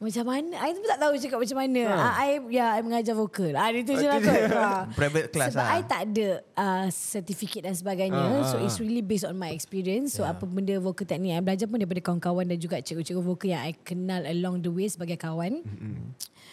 [0.02, 0.54] Macam mana?
[0.58, 1.82] I pun tak tahu cakap macam mana.
[1.86, 2.08] Ha.
[2.26, 3.54] I, ya, I mengajar vokal.
[3.54, 4.40] Ah, itu je lah kot.
[4.52, 4.90] Ha.
[4.98, 5.78] Private class Sebab lah.
[5.78, 6.28] I tak ada
[6.58, 8.18] uh, certificate dan sebagainya.
[8.18, 10.18] Ah, so ah, it's really based on my experience.
[10.18, 13.62] So apa benda vokal teknik I belajar pun daripada kawan-kawan dan juga cikgu-cikgu vokal yang
[13.62, 15.62] I kenal along the way sebagai kawan.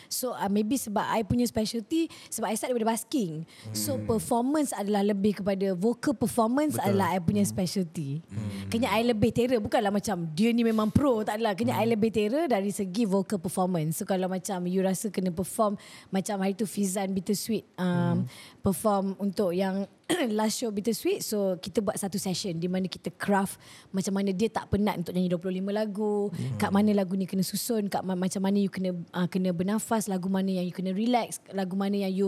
[0.08, 3.44] So uh, maybe sebab I punya specialty sebab I start daripada basking.
[3.76, 6.86] So performance adalah lebih kepada vocal performance Betul.
[6.96, 8.24] adalah I punya specialty.
[8.32, 8.72] Hmm.
[8.72, 11.58] Kena I lebih terror bukanlah macam dia ni memang pro tak adalah.
[11.58, 14.00] Kena I lebih terror dari segi vocal performance.
[14.00, 15.76] So kalau macam you rasa kena perform
[16.14, 18.24] macam hari tu Fizan Bittersweet um,
[18.64, 19.90] perform untuk yang
[20.40, 23.62] last show Bittersweet so kita buat satu session di mana kita craft
[23.94, 26.58] macam mana dia tak penat untuk nyanyi 25 lagu hmm.
[26.58, 30.10] kat mana lagu ni kena susun kat ma- macam mana you kena uh, kena bernafas
[30.10, 32.28] lagu mana yang you kena relax lagu mana yang you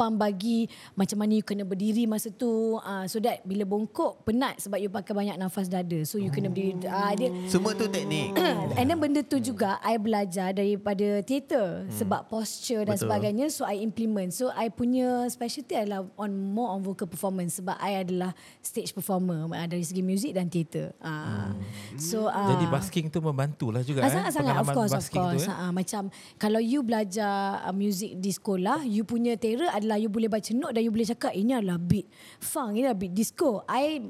[0.00, 0.64] pump bagi
[0.96, 4.88] macam mana you kena berdiri masa tu uh, so that bila bongkok penat sebab you
[4.88, 8.32] pakai banyak nafas dada so you kena berdiri uh, dia Semua tu teknik.
[8.78, 11.92] And then benda tu juga I belajar daripada teater hmm.
[11.92, 13.10] sebab posture dan Betul.
[13.10, 14.32] sebagainya so I implement.
[14.32, 18.32] So I punya specialty adalah on more on vocal performance sebab I adalah
[18.62, 20.94] stage performer uh, dari segi music dan teater.
[21.02, 21.52] Uh,
[21.98, 24.14] So uh, Jadi basking tu membantulah juga Ah, eh.
[24.14, 25.44] sangat-sangat of course of course.
[25.44, 25.56] Tu, eh.
[25.58, 26.02] Ha, macam
[26.38, 30.76] kalau you belajar uh, music di sekolah, you punya teater adalah you boleh baca note
[30.76, 32.06] dan you boleh cakap ini adalah beat
[32.38, 33.64] funk, ini adalah beat disco.
[33.66, 34.04] I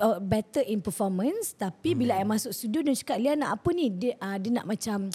[0.00, 1.98] uh, better in performance tapi hmm.
[2.00, 3.86] bila I masuk studio dia cakap Lia nak apa ni?
[3.92, 5.12] Dia uh, dia nak macam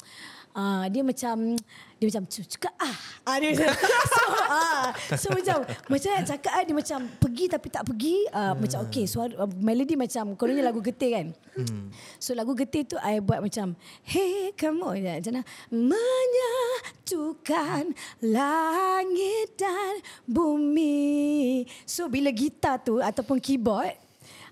[0.56, 1.56] uh, dia macam
[2.00, 2.96] dia macam "Cu- cakap ah
[3.28, 3.70] ah dia macam
[4.16, 4.86] so, ah,
[5.20, 5.58] so macam
[5.92, 8.60] macam nak cakap ah, dia macam pergi tapi tak pergi uh, hmm.
[8.64, 11.28] macam okay suara uh, melody macam kononnya lagu getih kan
[11.60, 11.92] hmm.
[12.18, 13.76] so lagu getih tu I buat macam
[14.08, 17.84] hey kamu ya, macam mana menyatukan
[18.24, 24.09] langit dan bumi so bila gitar tu ataupun keyboard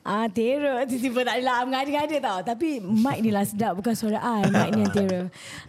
[0.07, 4.47] Ah, terror Tiba-tiba tak adalah Mengada-ngada tau Tapi mic ni lah sedap Bukan suara I
[4.47, 5.25] Mic ni yang terror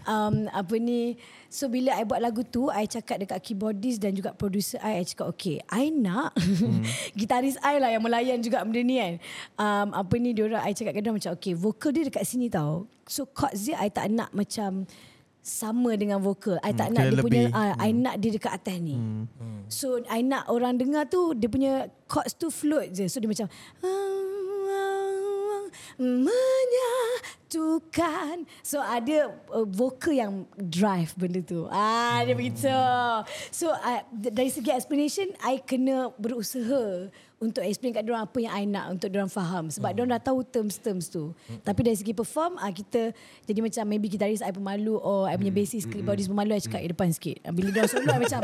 [0.07, 1.19] um, Apa ni
[1.51, 5.05] So bila I buat lagu tu I cakap dekat keyboardist Dan juga producer I I
[5.05, 6.87] cakap okay I nak hmm.
[7.19, 9.15] Gitaris I lah Yang melayan juga benda ni kan
[9.59, 12.87] um, Apa ni diorang I cakap ke dia macam Okay vocal dia dekat sini tau
[13.11, 14.87] So chords dia I tak nak macam
[15.49, 16.61] sama dengan vokal.
[16.61, 17.57] I tak Hmm, nak dia punya lebih.
[17.57, 19.01] uh, I nak dia dekat atas ni.
[19.01, 19.65] Hmm.
[19.73, 23.09] So I nak orang dengar tu dia punya chords tu float je.
[23.09, 23.49] So dia macam
[27.49, 28.45] menyatukan.
[28.65, 31.69] So ada uh, vokal yang drive benda tu.
[31.69, 32.73] Ah dia begitu.
[33.55, 38.67] So uh, dari segi explanation I kena berusaha untuk explain kat diorang apa yang I
[38.67, 41.31] nak untuk diorang faham sebab diorang dah tahu terms-terms tu.
[41.63, 43.15] Tapi dari segi perform ah kita
[43.47, 46.91] jadi macam maybe gitaris I pemalu or I punya bassist keyboardist pemalu I cakap di
[46.91, 47.39] depan sikit.
[47.47, 48.41] Ah, Bila diorang solo I macam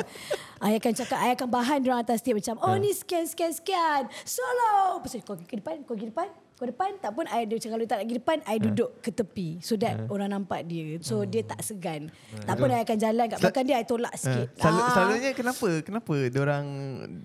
[0.63, 4.07] I akan cakap I akan bahan diorang atas stage macam oh ni sekian sekian sekian
[4.23, 5.03] solo.
[5.03, 7.71] Pasal kau pergi ke depan, kau pergi depan, kau depan tak pun I dia macam
[7.75, 11.03] kalau tak nak pergi depan I duduk ke tepi so that orang nampak dia.
[11.03, 12.15] So dia tak segan.
[12.47, 14.55] Tak pun I akan jalan kat belakang dia I tolak sikit.
[14.55, 14.91] Uh, selalu, Ah.
[14.95, 16.67] Selalunya kenapa kenapa orang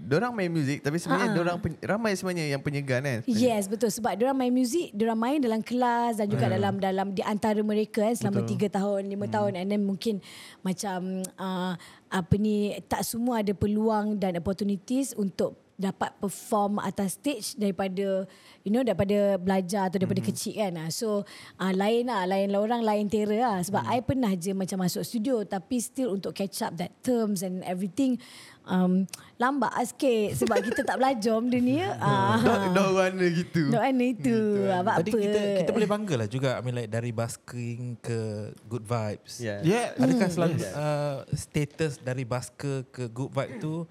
[0.10, 1.42] orang main muzik tapi sebenarnya Ah.
[1.46, 3.20] orang ramai sebenarnya yang penyegan kan.
[3.30, 6.56] Yes betul sebab dia main muzik, dia main dalam kelas dan juga Hmm.
[6.58, 8.50] dalam dalam di antara mereka kan selama Betul.
[8.58, 9.36] tiga tahun, lima Hmm.
[9.38, 10.26] tahun and then mungkin
[10.66, 11.78] macam uh,
[12.10, 18.28] apa ni tak semua ada peluang dan opportunities untuk dapat perform atas stage daripada
[18.68, 20.36] you know daripada belajar atau daripada mm-hmm.
[20.36, 21.24] kecil kan Ah, so
[21.56, 23.94] uh, lain lah lain lah orang lain terror lah sebab mm.
[23.96, 28.20] I pernah je macam masuk studio tapi still untuk catch up that terms and everything
[28.68, 29.08] um,
[29.40, 33.62] lambat lah sikit sebab kita tak belajar benda ni ah Dok dok warna gitu.
[33.72, 37.12] Dok mana itu apa Tadi kita kita boleh bangga lah juga I mean like dari
[37.16, 39.40] basking ke good vibes.
[39.40, 39.64] Yeah.
[39.64, 39.96] Yeah.
[39.96, 40.36] Adakah Hmm.
[40.36, 43.88] selalu uh, status dari basker ke good vibe tu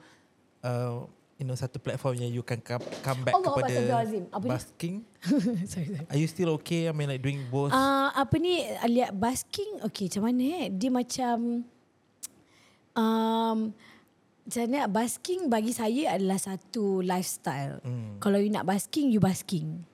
[0.63, 1.09] uh,
[1.39, 4.21] you know satu platform yang you can come, come back Allah kepada ni?
[4.43, 4.97] basking?
[5.71, 6.07] sorry, sorry.
[6.11, 6.91] Are you still okay?
[6.91, 7.71] I mean like doing both?
[7.71, 11.63] Uh, apa ni lihat basking okay macam mana eh dia macam
[12.99, 13.59] um,
[14.49, 18.19] macam mana basking bagi saya adalah satu lifestyle hmm.
[18.19, 19.87] kalau you nak basking you basking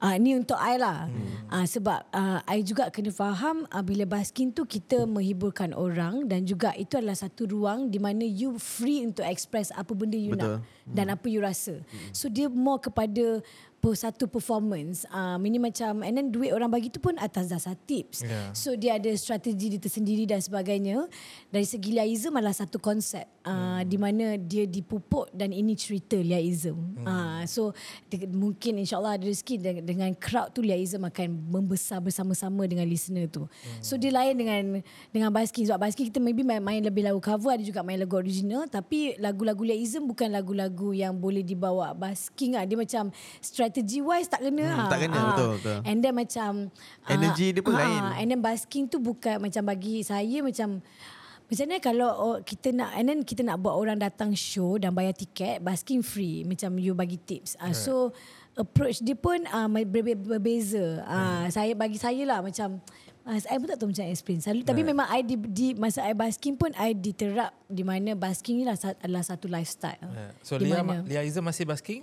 [0.00, 1.08] uh, ni untuk I lah.
[1.08, 1.34] Hmm.
[1.46, 6.42] Uh, sebab uh, I juga kena faham uh, bila basking tu kita menghiburkan orang dan
[6.42, 10.58] juga itu adalah satu ruang di mana you free untuk express apa benda you Betul.
[10.58, 11.82] nak dan apa you rasa.
[12.10, 13.42] So dia more kepada
[13.94, 15.06] satu performance.
[15.14, 18.26] Um, ini macam and then duit orang bagi tu pun atas dasar tips.
[18.26, 18.50] Yeah.
[18.50, 21.06] So dia ada strategi dia tersendiri dan sebagainya.
[21.50, 26.74] Dari segi liaism adalah satu konsep uh, di mana dia dipupuk dan ini cerita liaism.
[27.06, 27.70] Uh, so
[28.10, 33.30] de- mungkin insyaallah ada rezeki de- dengan crowd tu liaism akan membesar bersama-sama dengan listener
[33.30, 33.46] tu.
[33.78, 34.62] So dia lain dengan
[35.14, 38.18] dengan basking sebab basking kita maybe main, main lebih lagu cover ada juga main lagu
[38.18, 43.98] original tapi lagu-lagu liaism bukan lagu-lagu yang boleh dibawa basking ah dia macam strategi strategi
[43.98, 44.86] wise tak kena Hmm, lah.
[44.86, 45.26] tak kena, Ah.
[45.28, 45.78] betul, betul.
[45.82, 46.50] And then macam
[47.02, 48.02] ah, Energy dia pun ah, lain.
[48.16, 50.78] And then basking tu bukan macam bagi saya macam
[51.46, 54.90] macam mana kalau oh, kita nak and then kita nak buat orang datang show dan
[54.90, 57.54] bayar tiket basking free macam you bagi tips.
[57.56, 58.10] Uh, so
[58.54, 61.02] approach dia pun uh, ber- berbeza.
[61.02, 62.82] Uh, saya bagi saya lah macam
[63.22, 64.42] uh, saya pun tak tahu macam explain.
[64.42, 68.58] Selalu tapi memang I di, di masa I basking pun I diterap di mana basking
[68.58, 70.02] ni lah adalah satu lifestyle.
[70.02, 70.30] Yeah.
[70.42, 71.06] So Lia, mana?
[71.06, 72.02] Lia Izzam masih basking?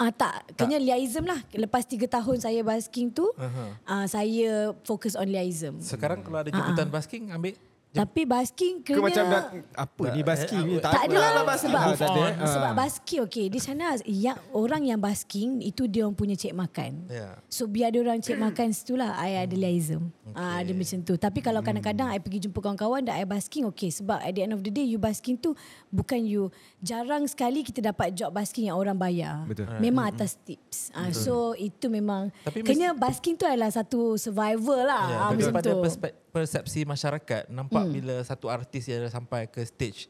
[0.00, 1.40] Ah tak, kena liaism lah.
[1.52, 3.70] Lepas tiga tahun saya basking tu, uh-huh.
[3.84, 5.78] uh, saya fokus on liaism.
[5.82, 7.54] Sekarang kalau ada jemputan basking ambil
[7.92, 9.42] Tapi basking Ke kena macam dah,
[9.76, 10.74] apa ni basking ni?
[10.80, 11.68] tak ada lah basking.
[11.68, 12.24] sebab Ah, tak ada.
[12.24, 12.48] Ah.
[12.48, 17.04] sebab basking okey di sana yang orang yang basking itu dia orang punya cek makan.
[17.12, 17.36] Ya.
[17.52, 20.08] So biar dia orang cek makan situlah I ada liaism.
[20.08, 20.32] Okay.
[20.40, 21.14] Ah ada macam tu.
[21.20, 24.56] Tapi kalau kadang-kadang I pergi jumpa kawan-kawan dah I basking okey sebab at the end
[24.56, 25.52] of the day you basking tu
[25.92, 26.48] bukan you
[26.80, 29.44] jarang sekali kita dapat job basking yang orang bayar.
[29.44, 29.68] Betul.
[29.84, 30.88] Memang atas tips.
[30.96, 35.04] Ah so itu memang Tapi kena basking tu adalah satu survivor lah.
[35.04, 36.21] Ya, ah, tapi macam pada tu.
[36.32, 37.92] Persepsi masyarakat nampak hmm.
[37.92, 40.08] bila satu artis dia dah sampai ke stage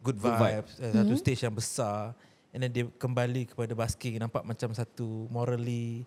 [0.00, 0.94] good vibes, good Hmm.
[1.02, 2.14] satu stage yang besar
[2.54, 6.06] and then dia kembali kepada basking nampak macam satu morally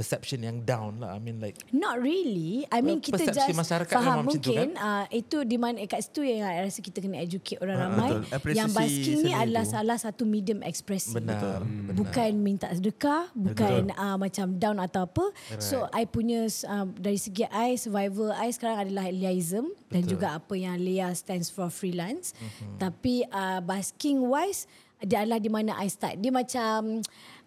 [0.00, 1.12] perception yang down lah.
[1.12, 2.64] I mean like Not really.
[2.72, 5.76] I mean Well, kita just masyarakat faham memang macam tu, mungkin uh, itu di mana
[5.84, 8.56] kat situ yang I rasa kita kena educate orang ramai betul.
[8.56, 9.72] Yang basking ni adalah tu.
[9.76, 11.12] salah satu medium ekspresi.
[11.12, 11.60] benar.
[11.60, 11.92] benar.
[11.92, 15.28] Bukan minta sedekah, bukan uh, macam down atau apa.
[15.52, 15.60] Right.
[15.60, 20.56] So I punya uh, dari segi I survival I sekarang adalah liaism dan juga apa
[20.56, 22.32] yang Leah stands for freelance.
[22.32, 22.76] Mm-hmm.
[22.80, 24.64] Tapi uh, basking wise
[25.00, 26.20] dia adalah di mana I start.
[26.20, 27.00] Dia macam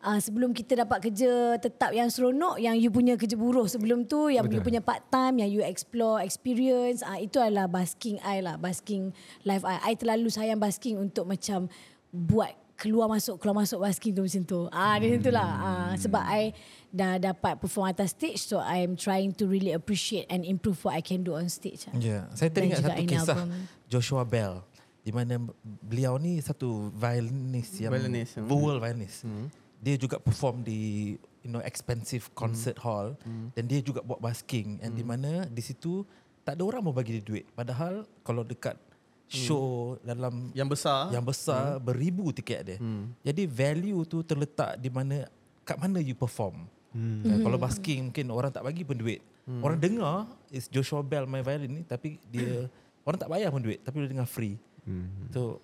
[0.04, 4.28] uh, sebelum kita dapat kerja tetap yang seronok, yang you punya kerja buruh sebelum tu,
[4.28, 4.60] yang Betul.
[4.60, 9.16] you punya part time, yang you explore experience, uh, itu adalah basking I lah, basking
[9.48, 9.80] life I.
[9.82, 11.72] I terlalu sayang basking untuk macam
[12.12, 14.60] buat keluar masuk keluar masuk basking tu macam tu.
[14.74, 15.52] Ah dia macam lah.
[15.62, 16.52] Ah sebab I
[16.92, 21.02] dah dapat perform atas stage so I'm trying to really appreciate and improve what I
[21.02, 21.88] can do on stage.
[21.96, 22.24] Ya, yeah.
[22.36, 23.50] saya Dan teringat satu kisah album.
[23.88, 24.62] Joshua Bell
[25.04, 25.36] di mana
[25.84, 28.48] beliau ni satu violinist yang Violinist, hmm.
[28.48, 29.28] world violinist.
[29.28, 29.52] Hmm.
[29.84, 31.14] Dia juga perform di
[31.44, 32.86] you know expensive concert hmm.
[32.88, 33.52] hall hmm.
[33.52, 35.00] dan dia juga buat basking and hmm.
[35.00, 36.08] di mana di situ
[36.48, 37.46] tak ada orang mau bagi dia duit.
[37.52, 38.80] Padahal kalau dekat
[39.28, 40.04] show hmm.
[40.04, 41.02] dalam Yang besar.
[41.10, 41.84] yang besar hmm.
[41.84, 42.78] beribu tiket dia.
[42.80, 43.12] Hmm.
[43.24, 45.28] Jadi value tu terletak di mana
[45.64, 46.68] kat mana you perform.
[46.94, 47.26] Hmm.
[47.26, 49.24] Uh, kalau basking mungkin orang tak bagi pun duit.
[49.44, 49.60] Hmm.
[49.64, 52.68] Orang dengar is Joshua Bell main violin ni tapi dia
[53.08, 54.60] orang tak bayar pun duit tapi dia dengar free.
[54.84, 55.32] Hmm.
[55.32, 55.64] So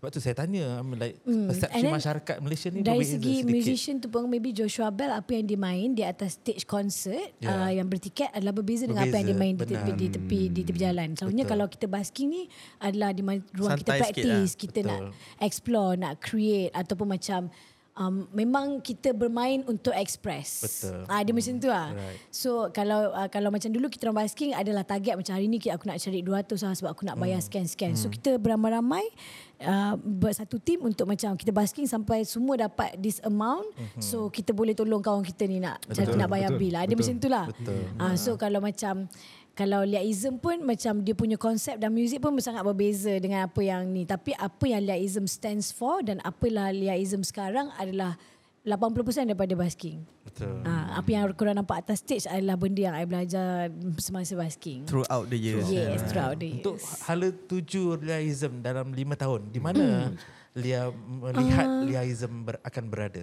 [0.00, 1.52] sebab tu saya tanya like Hmm.
[1.52, 3.52] persepsi then masyarakat Malaysia ni Dari berbeza segi sedikit.
[3.52, 7.68] musician tu pun maybe Joshua Bell apa yang dia main di atas stage concert yeah.
[7.68, 10.40] uh, yang bertiket adalah berbeza, dengan apa yang dia Berbeza, main di tepi, di tepi
[10.48, 11.08] di tepi jalan.
[11.12, 11.52] Selalunya Betul.
[11.52, 12.42] kalau kita basking ni
[12.80, 14.60] adalah di ruang kita Santai sikit practice, lah.
[14.64, 14.88] kita Betul.
[14.88, 15.00] nak
[15.44, 17.40] explore, nak create ataupun macam
[18.00, 20.64] um, memang kita bermain untuk express.
[20.64, 21.04] Betul.
[21.04, 21.92] Ah dia macam tu lah.
[21.92, 22.16] Right.
[22.32, 25.84] So kalau uh, kalau macam dulu kita orang basking adalah target macam hari ni aku
[25.84, 27.46] nak cari 200 lah sebab aku nak bayar Hmm.
[27.46, 27.92] sekian-sekian.
[27.94, 29.04] So kita beramai-ramai
[29.64, 33.68] uh, bersatu tim untuk macam kita basking sampai semua dapat this amount.
[34.00, 36.82] So kita boleh tolong kawan kita ni nak cari Betul, nak bayar betul, bil lah.
[36.88, 37.46] Dia betul, macam tu lah.
[37.52, 37.80] betul.
[38.00, 38.94] Uh, so kalau macam
[39.60, 43.84] kalau Liaism pun macam dia punya konsep dan muzik pun sangat berbeza dengan apa yang
[43.92, 44.08] ni.
[44.08, 48.16] Tapi apa yang Liaism stands for dan apalah Liaism sekarang adalah
[48.64, 50.00] 80% daripada basking.
[50.24, 50.64] Betul.
[50.64, 53.68] Ah, apa yang korang nampak atas stage adalah benda yang I belajar
[54.00, 54.88] semasa basking.
[54.88, 55.68] Throughout the years.
[55.68, 56.64] Yes, throughout the years.
[56.64, 60.08] Untuk hala tuju Liaism dalam lima tahun, di mana
[60.56, 61.84] Lia melihat Ah.
[61.84, 63.22] Liaism ber, akan berada?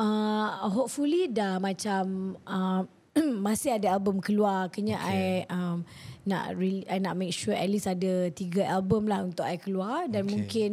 [0.00, 2.88] Uh, hopefully dah macam uh,
[3.46, 4.68] masih ada album keluar.
[4.72, 5.44] Kena okay.
[5.46, 5.84] I um,
[6.24, 10.06] nak really, I nak make sure at least ada tiga album lah untuk I keluar
[10.08, 10.32] dan Okay.
[10.36, 10.70] mungkin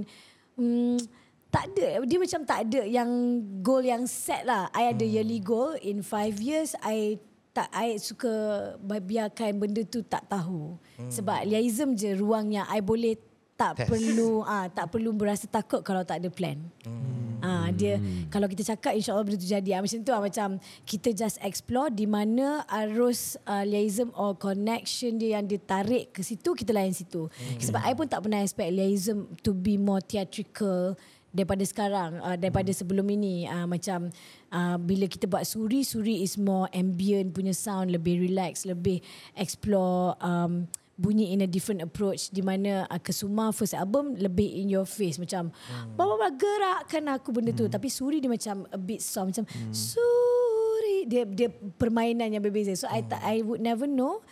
[0.60, 1.00] um,
[1.48, 3.10] tak ada dia macam tak ada yang
[3.64, 4.68] goal yang set lah.
[4.76, 7.18] I ada yearly goal in five years I
[7.56, 8.30] tak I suka
[8.84, 10.78] biarkan benda tu tak tahu.
[11.00, 11.10] Hmm.
[11.10, 13.18] Sebab liaism je ruang yang I boleh
[13.58, 13.90] tak Test.
[13.90, 16.62] perlu ah tak perlu berasa takut kalau tak ada plan.
[16.86, 17.42] Hmm.
[17.42, 17.98] Ah dia
[18.30, 20.48] kalau kita cakap insyaallah benda tu jadi ah, macam tu ah, macam
[20.86, 26.54] kita just explore di mana arus uh, liaism or connection dia yang ditarik ke situ
[26.54, 27.26] kita layan situ.
[27.26, 27.58] Hmm.
[27.58, 30.94] Sebab I pun tak pernah expect liaism to be more theatrical
[31.34, 34.10] daripada sekarang uh, daripada sebelum ini uh, macam
[34.54, 39.04] uh, bila kita buat suri suri is more ambient punya sound lebih relax lebih
[39.38, 40.66] explore um,
[40.98, 45.22] bunyi in a different approach di mana uh, Kesuma first album lebih in your face
[45.22, 45.94] macam hmm.
[45.94, 51.24] bapa gerakkan aku benda tu tapi suri dia macam a bit soft macam suri dia
[51.30, 54.26] dia permainan yang berbeza so I tak I would never know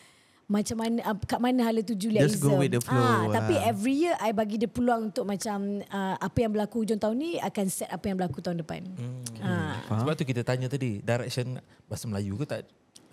[0.46, 2.38] macam mana uh, kat mana hala tuju Liaism.
[2.38, 3.70] Just go with the flow, Ah, tapi ah.
[3.74, 7.42] every year I bagi dia peluang untuk macam uh, apa yang berlaku hujung tahun ni
[7.42, 8.86] akan set apa yang berlaku tahun depan.
[8.94, 9.26] Hmm.
[9.42, 9.82] Ah.
[9.90, 11.58] Sebab tu kita tanya tadi direction
[11.90, 12.62] bahasa Melayu ke tak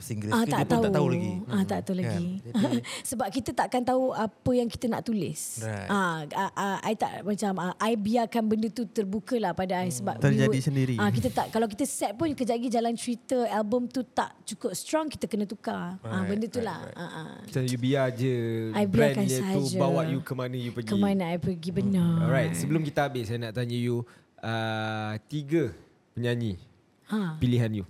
[0.02, 0.82] bahasa Inggeris Ah, ke tak dia pun tahu.
[0.82, 1.32] tak tahu lagi.
[1.46, 2.02] Ah, tak tahu Kan?
[2.02, 2.26] lagi.
[2.42, 5.40] Jadi- Sebab kita takkan tahu apa yang kita nak tulis.
[5.62, 5.86] Right.
[5.86, 9.88] Ah, ah, ah, I tak macam ah, I biarkan benda tu terbuka lah pada I
[9.88, 10.94] sebab we Terjadi would- sendiri.
[10.96, 14.72] Ah, kita tak kalau kita set pun kejap lagi jalan cerita album tu tak cukup
[14.72, 15.96] strong kita kena tukar.
[15.96, 16.80] ah, Right, benda tu right, lah.
[16.82, 16.98] right.
[16.98, 17.30] Ah, ah.
[17.40, 18.34] Macam you biar je
[18.72, 19.78] I brand biarkan dia tu sahaja.
[19.78, 20.88] bawa you ke mana you pergi.
[20.88, 22.26] Ke mana I pergi benar.
[22.26, 24.02] Alright, sebelum kita habis saya nak tanya you
[24.38, 25.70] uh, tiga
[26.12, 26.58] penyanyi
[27.04, 27.36] Ha.
[27.36, 27.86] pilihan you.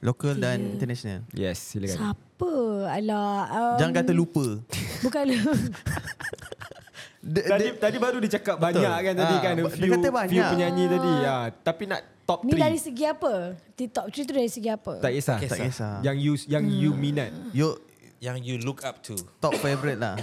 [0.00, 1.28] Local dan international.
[1.30, 2.16] Yes, silakan.
[2.16, 2.52] Siapa?
[2.88, 3.36] Alah.
[3.46, 4.44] Um, Jangan kata lupa.
[5.00, 5.24] Bukan
[7.20, 9.92] De, Tadi de, tadi baru dia cakap banyak kan tadi Ah, kan a dia few,
[9.92, 10.32] kata banyak.
[10.32, 11.12] few penyanyi tadi.
[11.20, 12.64] Ya, tapi nak top Ni 3.
[12.64, 13.32] dari segi apa?
[13.76, 14.92] Di top 3 tu dari segi apa?
[14.98, 15.36] tak kisah.
[15.36, 15.92] Tak tak kisah.
[16.00, 16.80] Yang you yang Hmm.
[16.80, 17.30] you minat.
[17.52, 17.76] You
[18.18, 19.16] Yang you look up to.
[19.36, 20.16] top favourite lah.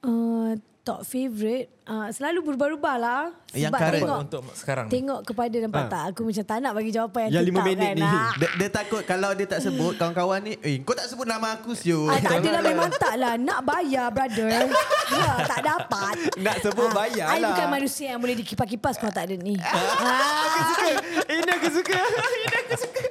[0.00, 3.22] Uh, top favourite uh, selalu berubah-ubah lah.
[3.52, 4.86] Yang Sebab current tengok, Untuk sekarang.
[4.88, 5.88] tengok kepada nampak Ha.
[5.88, 7.94] tak aku macam tak nak bagi jawapan yang, Yang lima tetap minit kan.
[7.94, 8.02] ni.
[8.02, 8.32] Ah.
[8.34, 11.70] Dia, dia takut kalau dia tak sebut kawan-kawan ni, eh kau tak sebut nama aku
[11.72, 12.08] siul.
[12.08, 14.50] Ah, tak ada lah memang tak lah Nak bayar brother
[15.12, 17.48] ha, Tak dapat Nak sebut bayar I lah.
[17.52, 20.82] bukan manusia yang boleh dikipas-kipas Kalau tak ada ni ah,
[21.28, 21.94] Ini aku suka.
[21.94, 23.01] Ini aku suka.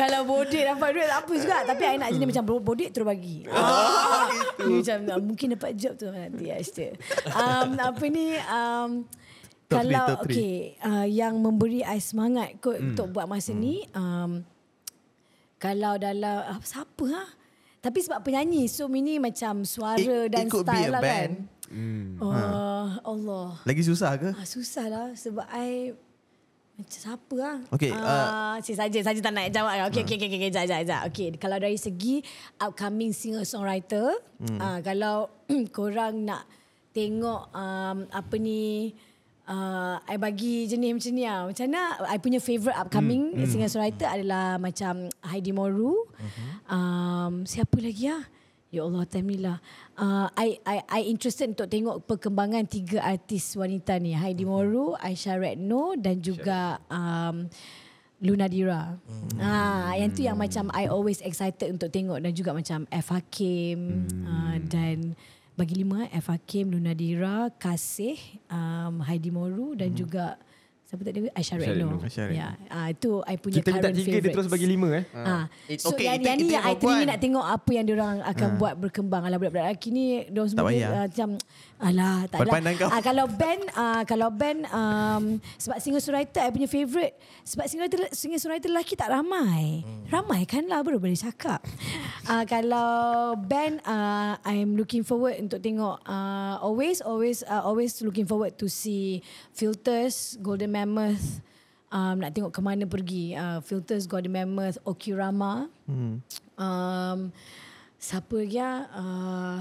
[0.00, 3.44] Kalau bodek dapat duit Tak apa juga Tapi I nak jenis macam Bodek terus bagi
[3.52, 4.26] ah,
[4.58, 6.96] Ni macam Mungkin dapat job tu Nanti I still
[7.28, 9.04] um, Apa ni um,
[9.66, 10.34] Top three, Kalau top three.
[10.34, 12.90] okay uh, Yang memberi I semangat kot Hmm.
[12.90, 14.40] Untuk buat masa ni um,
[15.56, 17.24] Kalau dalam ah, Siapa ha?
[17.78, 21.02] Tapi sebab penyanyi So ini macam Suara It- dan it could be style a lah
[21.02, 21.34] band.
[21.36, 22.18] kan Hmm.
[22.18, 22.34] Oh,
[23.06, 24.34] Allah Lagi susah ke?
[24.34, 25.94] ah, Susah lah Sebab I
[26.88, 29.90] siapa lah Okay, uh, Cik saja Saja tak nak jawab.
[29.90, 32.14] Okay okay okay, okay, Sekejap sekejap, sekejap Okay Kalau dari segi
[32.56, 34.06] Upcoming singer-songwriter
[34.40, 34.58] hmm.
[34.58, 35.16] uh, Kalau
[35.76, 36.48] korang nak
[36.90, 38.90] Tengok um, Apa ni
[39.50, 43.46] uh, I bagi jenis macam ni lah Macam mana I punya favourite upcoming hmm.
[43.46, 46.08] singer-songwriter Adalah macam Heidi Moru.
[46.70, 48.22] Um, Siapa lagi lah
[48.70, 49.58] Ya Allah time ni lah
[50.00, 55.36] uh, I, I, I interested untuk tengok perkembangan tiga artis wanita ni Heidi Moru, Aisyah
[55.36, 57.46] Redno dan juga um,
[58.20, 58.96] Luna Dira.
[58.96, 59.38] Hmm.
[59.40, 64.08] Ah, yang tu yang macam I always excited untuk tengok dan juga macam F Hakim
[64.08, 64.24] hmm.
[64.24, 64.96] uh, dan
[65.56, 68.16] bagi lima F Hakim, Luna Dira, Kasih,
[68.48, 69.98] um, Heidi Moru dan hmm.
[70.00, 70.40] juga
[70.90, 72.02] siapa tadi Aisyah Aisyah Redno.
[72.02, 72.34] Redno.
[72.34, 75.04] Ya, ah, itu I punya Kita minta current tiga dia terus bagi lima eh.
[75.14, 75.46] Ah.
[75.64, 77.06] It- So okay, yang, itu- yang ni itu yang I teringin perempuan.
[77.06, 79.22] nak tengok apa yang diorang akan buat berkembang.
[79.22, 80.90] Alah budak-budak lelaki ni semua Tak dia, payah.
[80.90, 81.28] uh, macam
[81.80, 82.50] alah tak ada.
[82.52, 82.88] Pandang kau.
[82.92, 85.24] Ah, kalau band uh, kalau band um,
[85.56, 89.80] sebab singer songwriter I punya favourite sebab singer singer songwriter lelaki tak ramai.
[90.12, 91.64] Ramai kan lah baru boleh cakap.
[92.28, 98.28] uh, kalau band uh, I'm looking forward untuk tengok uh, always always uh, always looking
[98.28, 99.24] forward to see
[99.56, 101.40] Filters, Golden Mammoth
[101.90, 106.22] um, nak tengok ke mana pergi uh, Filters, Golden Mammoth, Okirama Hmm.
[106.54, 107.18] um,
[107.98, 108.78] siapa lagi ah?
[108.94, 109.60] uh,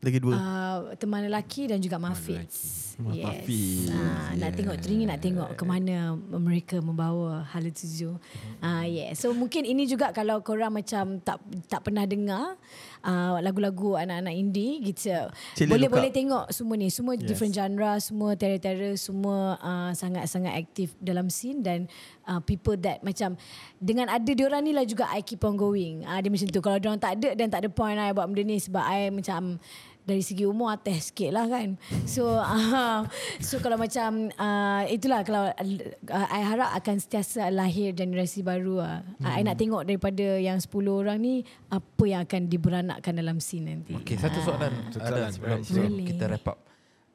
[0.00, 0.32] Lagi dua.
[0.32, 2.40] uh, teman lelaki dan juga Mafiz.
[2.40, 2.90] Yes.
[3.00, 8.16] Mafiz, Ah, nak tengok teringin nak tengok ke mana mereka membawa hala tuju.
[8.60, 9.12] Ah yeah.
[9.16, 12.60] So mungkin ini juga kalau korang macam tak tak pernah dengar
[13.00, 15.16] uh, lagu-lagu anak-anak indie gitu.
[15.64, 17.24] Boleh boleh tengok semua ni, semua yes.
[17.24, 21.88] different genre, semua terror-terror, semua uh, sangat-sangat aktif dalam scene dan
[22.28, 23.36] uh, people that macam
[23.80, 26.04] dengan ada diorang ni lah juga I keep on going.
[26.04, 26.60] Ah uh, dia macam tu.
[26.60, 29.56] Kalau diorang tak ada dan tak ada point I buat benda ni sebab I macam
[30.04, 31.76] dari segi umur atas sikit lah kan.
[32.08, 33.04] So uh,
[33.46, 38.98] so kalau macam uh, itulah kalau uh, I harap akan sentiasa lahir generasi baru lah.
[39.20, 39.36] Hmm.
[39.36, 41.34] I nak tengok daripada yang 10 orang ni
[41.68, 43.94] apa yang akan diberanakkan dalam scene nanti.
[44.02, 46.06] Okay, satu soalan Satu ada sebelum, sebelum Boleh.
[46.08, 46.58] kita wrap up.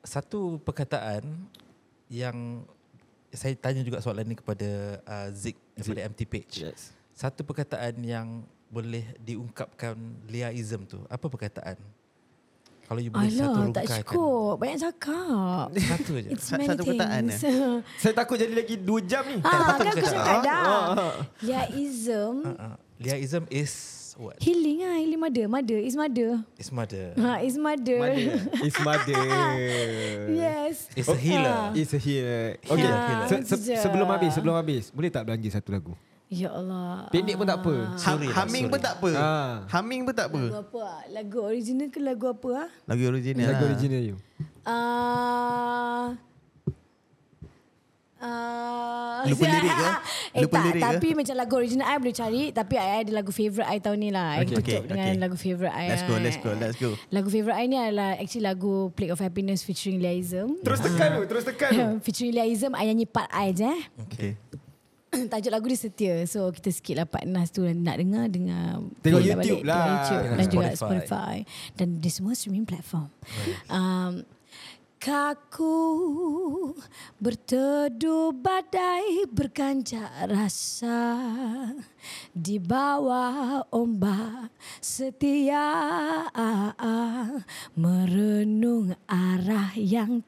[0.05, 1.23] Satu perkataan
[2.07, 2.63] yang
[3.35, 6.53] saya tanya juga soalan ni kepada uh, Zik daripada MT Page.
[6.71, 6.95] Yes.
[7.11, 9.95] Satu perkataan yang boleh diungkapkan
[10.27, 10.99] liaism tu.
[11.07, 11.77] Apa perkataan?
[12.85, 13.99] Kalau you boleh satu Alah, tak rungkaikan.
[14.05, 14.53] cukup.
[14.55, 15.67] Banyak cakap.
[15.73, 16.29] Satu je.
[16.29, 17.41] It's many satu perkataan things.
[17.97, 19.41] Saya takut jadi lagi 2 jam ni.
[19.41, 20.41] ah, patut kan aku cakap.
[20.43, 20.63] dah.
[20.93, 22.33] Ah, Ya, ism.
[22.41, 23.73] Uh, uh, liaism is
[24.15, 24.37] what?
[24.37, 25.45] Healing ah, healing mother.
[25.45, 26.45] Mother is mother.
[26.55, 27.11] Is mother.
[27.15, 27.99] Ha, is mother.
[28.61, 29.25] It's mother.
[30.45, 30.85] yes.
[30.93, 31.73] Is a healer.
[31.73, 32.61] It's a healer.
[32.61, 32.85] Okay.
[32.85, 35.93] Ah, Se- se- sebelum habis, sebelum habis, boleh tak belanja satu lagu?
[36.35, 37.07] Ya Allah.
[37.07, 37.73] Pendek pun tak apa.
[37.79, 39.09] Ha, Sorry lah, humming pun tak apa.
[39.15, 39.53] Ah.
[39.71, 40.41] Humming pun tak apa.
[40.43, 40.79] Lagu apa?
[40.83, 41.01] ah?
[41.07, 42.69] Lagu original ke lagu apa ah?
[42.91, 43.69] Lagu original Lagu lah.
[43.71, 44.15] original you.
[44.67, 46.05] Uh,
[48.15, 49.85] Uh, Lupa lirik ke?
[50.39, 50.87] eh Lupa tak, lirik ke?
[50.87, 54.09] tapi macam lagu original I boleh cari Tapi I ada lagu favourite I tahun ni
[54.09, 55.21] lah I Okay, tutup okay, dengan okay.
[55.21, 56.89] lagu favourite I Let's go, let's go, let's go.
[57.11, 61.21] Lagu favourite I ni adalah Actually lagu Plague of Happiness featuring Liaism Terus tekan tu,
[61.29, 61.87] terus tekan tu.
[62.09, 64.31] Featuring Liaism I nyanyi part I je eh Okay.
[65.31, 66.15] Tajuk lagu dia setia.
[66.27, 69.75] So kita sikit lah Pak Nas tu Nak dengar Dengar Tengok YouTube balik, lah.
[69.75, 70.77] Tengok YouTube Tengok Dan juga Spotify.
[70.77, 71.35] Spotify.
[71.75, 73.09] Dan di semua streaming platform.
[73.69, 74.13] Um,
[75.05, 76.73] Kaku
[77.21, 81.21] berteduh badai berkanjak rasa
[82.33, 84.49] di bawah ombak
[84.81, 85.69] setia
[87.77, 90.25] merenung arah yang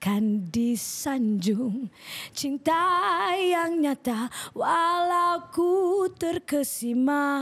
[0.00, 1.92] takkan disanjung.
[2.32, 7.36] Cinta yang nyata walau ku terkesima.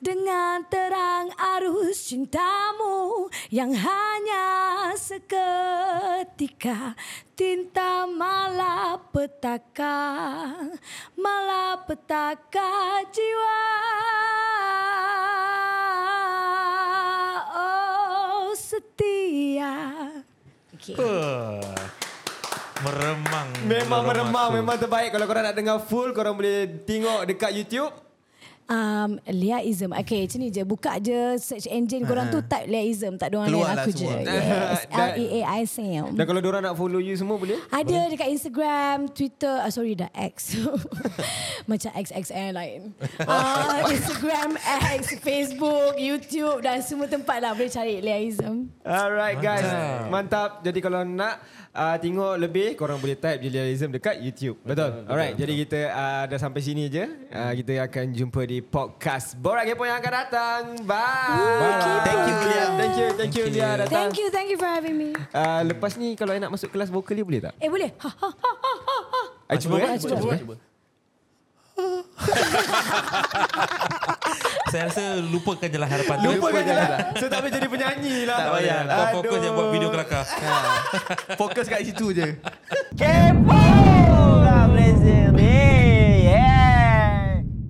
[0.00, 4.48] Dengan terang arus cintamu yang hanya
[4.96, 6.96] seketika.
[7.36, 10.00] Tinta malapetaka
[11.20, 13.60] malapetaka jiwa.
[17.52, 20.08] Oh setia
[20.78, 20.94] okay.
[20.94, 21.74] Uh,
[22.86, 23.48] meremang.
[23.66, 24.58] Memang meremang, aku.
[24.62, 25.10] memang terbaik.
[25.10, 28.07] Kalau korang nak dengar full, korang boleh tengok dekat YouTube.
[28.68, 33.32] Um, Liaism Okay macam ni je Buka je search engine Korang tu type Liaism Tak
[33.32, 34.04] ada orang lain Aku je.
[34.04, 37.56] Yes L-E-A-I-S-M Dan kalau diorang nak follow you semua boleh?
[37.72, 40.52] Ada dekat Instagram, Twitter, ah, sorry dah X.
[41.70, 42.80] Macam XXL lain.
[43.24, 44.60] Uh, Instagram,
[45.00, 48.68] X, Facebook, YouTube dan semua tempat lah boleh cari Liaism.
[48.84, 49.64] Alright guys,
[50.12, 50.60] mantap.
[50.60, 51.40] Jadi kalau nak
[51.78, 54.58] uh, tengok lebih, korang boleh type Jelialism dekat YouTube.
[54.66, 55.06] Betul?
[55.06, 57.06] Alright, jadi kita uh, dah sampai sini je.
[57.30, 60.62] Uh, kita akan jumpa di podcast Borak Kepo yang akan datang.
[60.82, 60.98] Bye.
[61.38, 62.02] Bye.
[62.02, 62.64] Thank you Lia.
[62.74, 63.90] Thank you, thank you Thank Lia datang.
[63.94, 65.10] Thank you, thank you for having me.
[65.30, 67.54] Uh, lepas ni kalau I nak masuk kelas vokal ni boleh tak?
[67.62, 67.94] Eh boleh?
[67.94, 69.22] Ha, ha, ha, ha, ha, ha.
[69.48, 69.96] I cuba, cuba, eh?
[69.96, 70.67] cuba, Cuba, Cuba.
[74.68, 76.28] Saya rasa lupakan je lah harapan tu.
[76.36, 77.00] Lupakan je lah.
[77.16, 78.36] So tak boleh jadi penyanyi lah.
[78.36, 78.96] Tak payah lah.
[78.96, 80.24] Kau fokus je buat video kelakar.
[81.40, 82.36] Fokus kat situ je.
[82.92, 83.97] Kepo!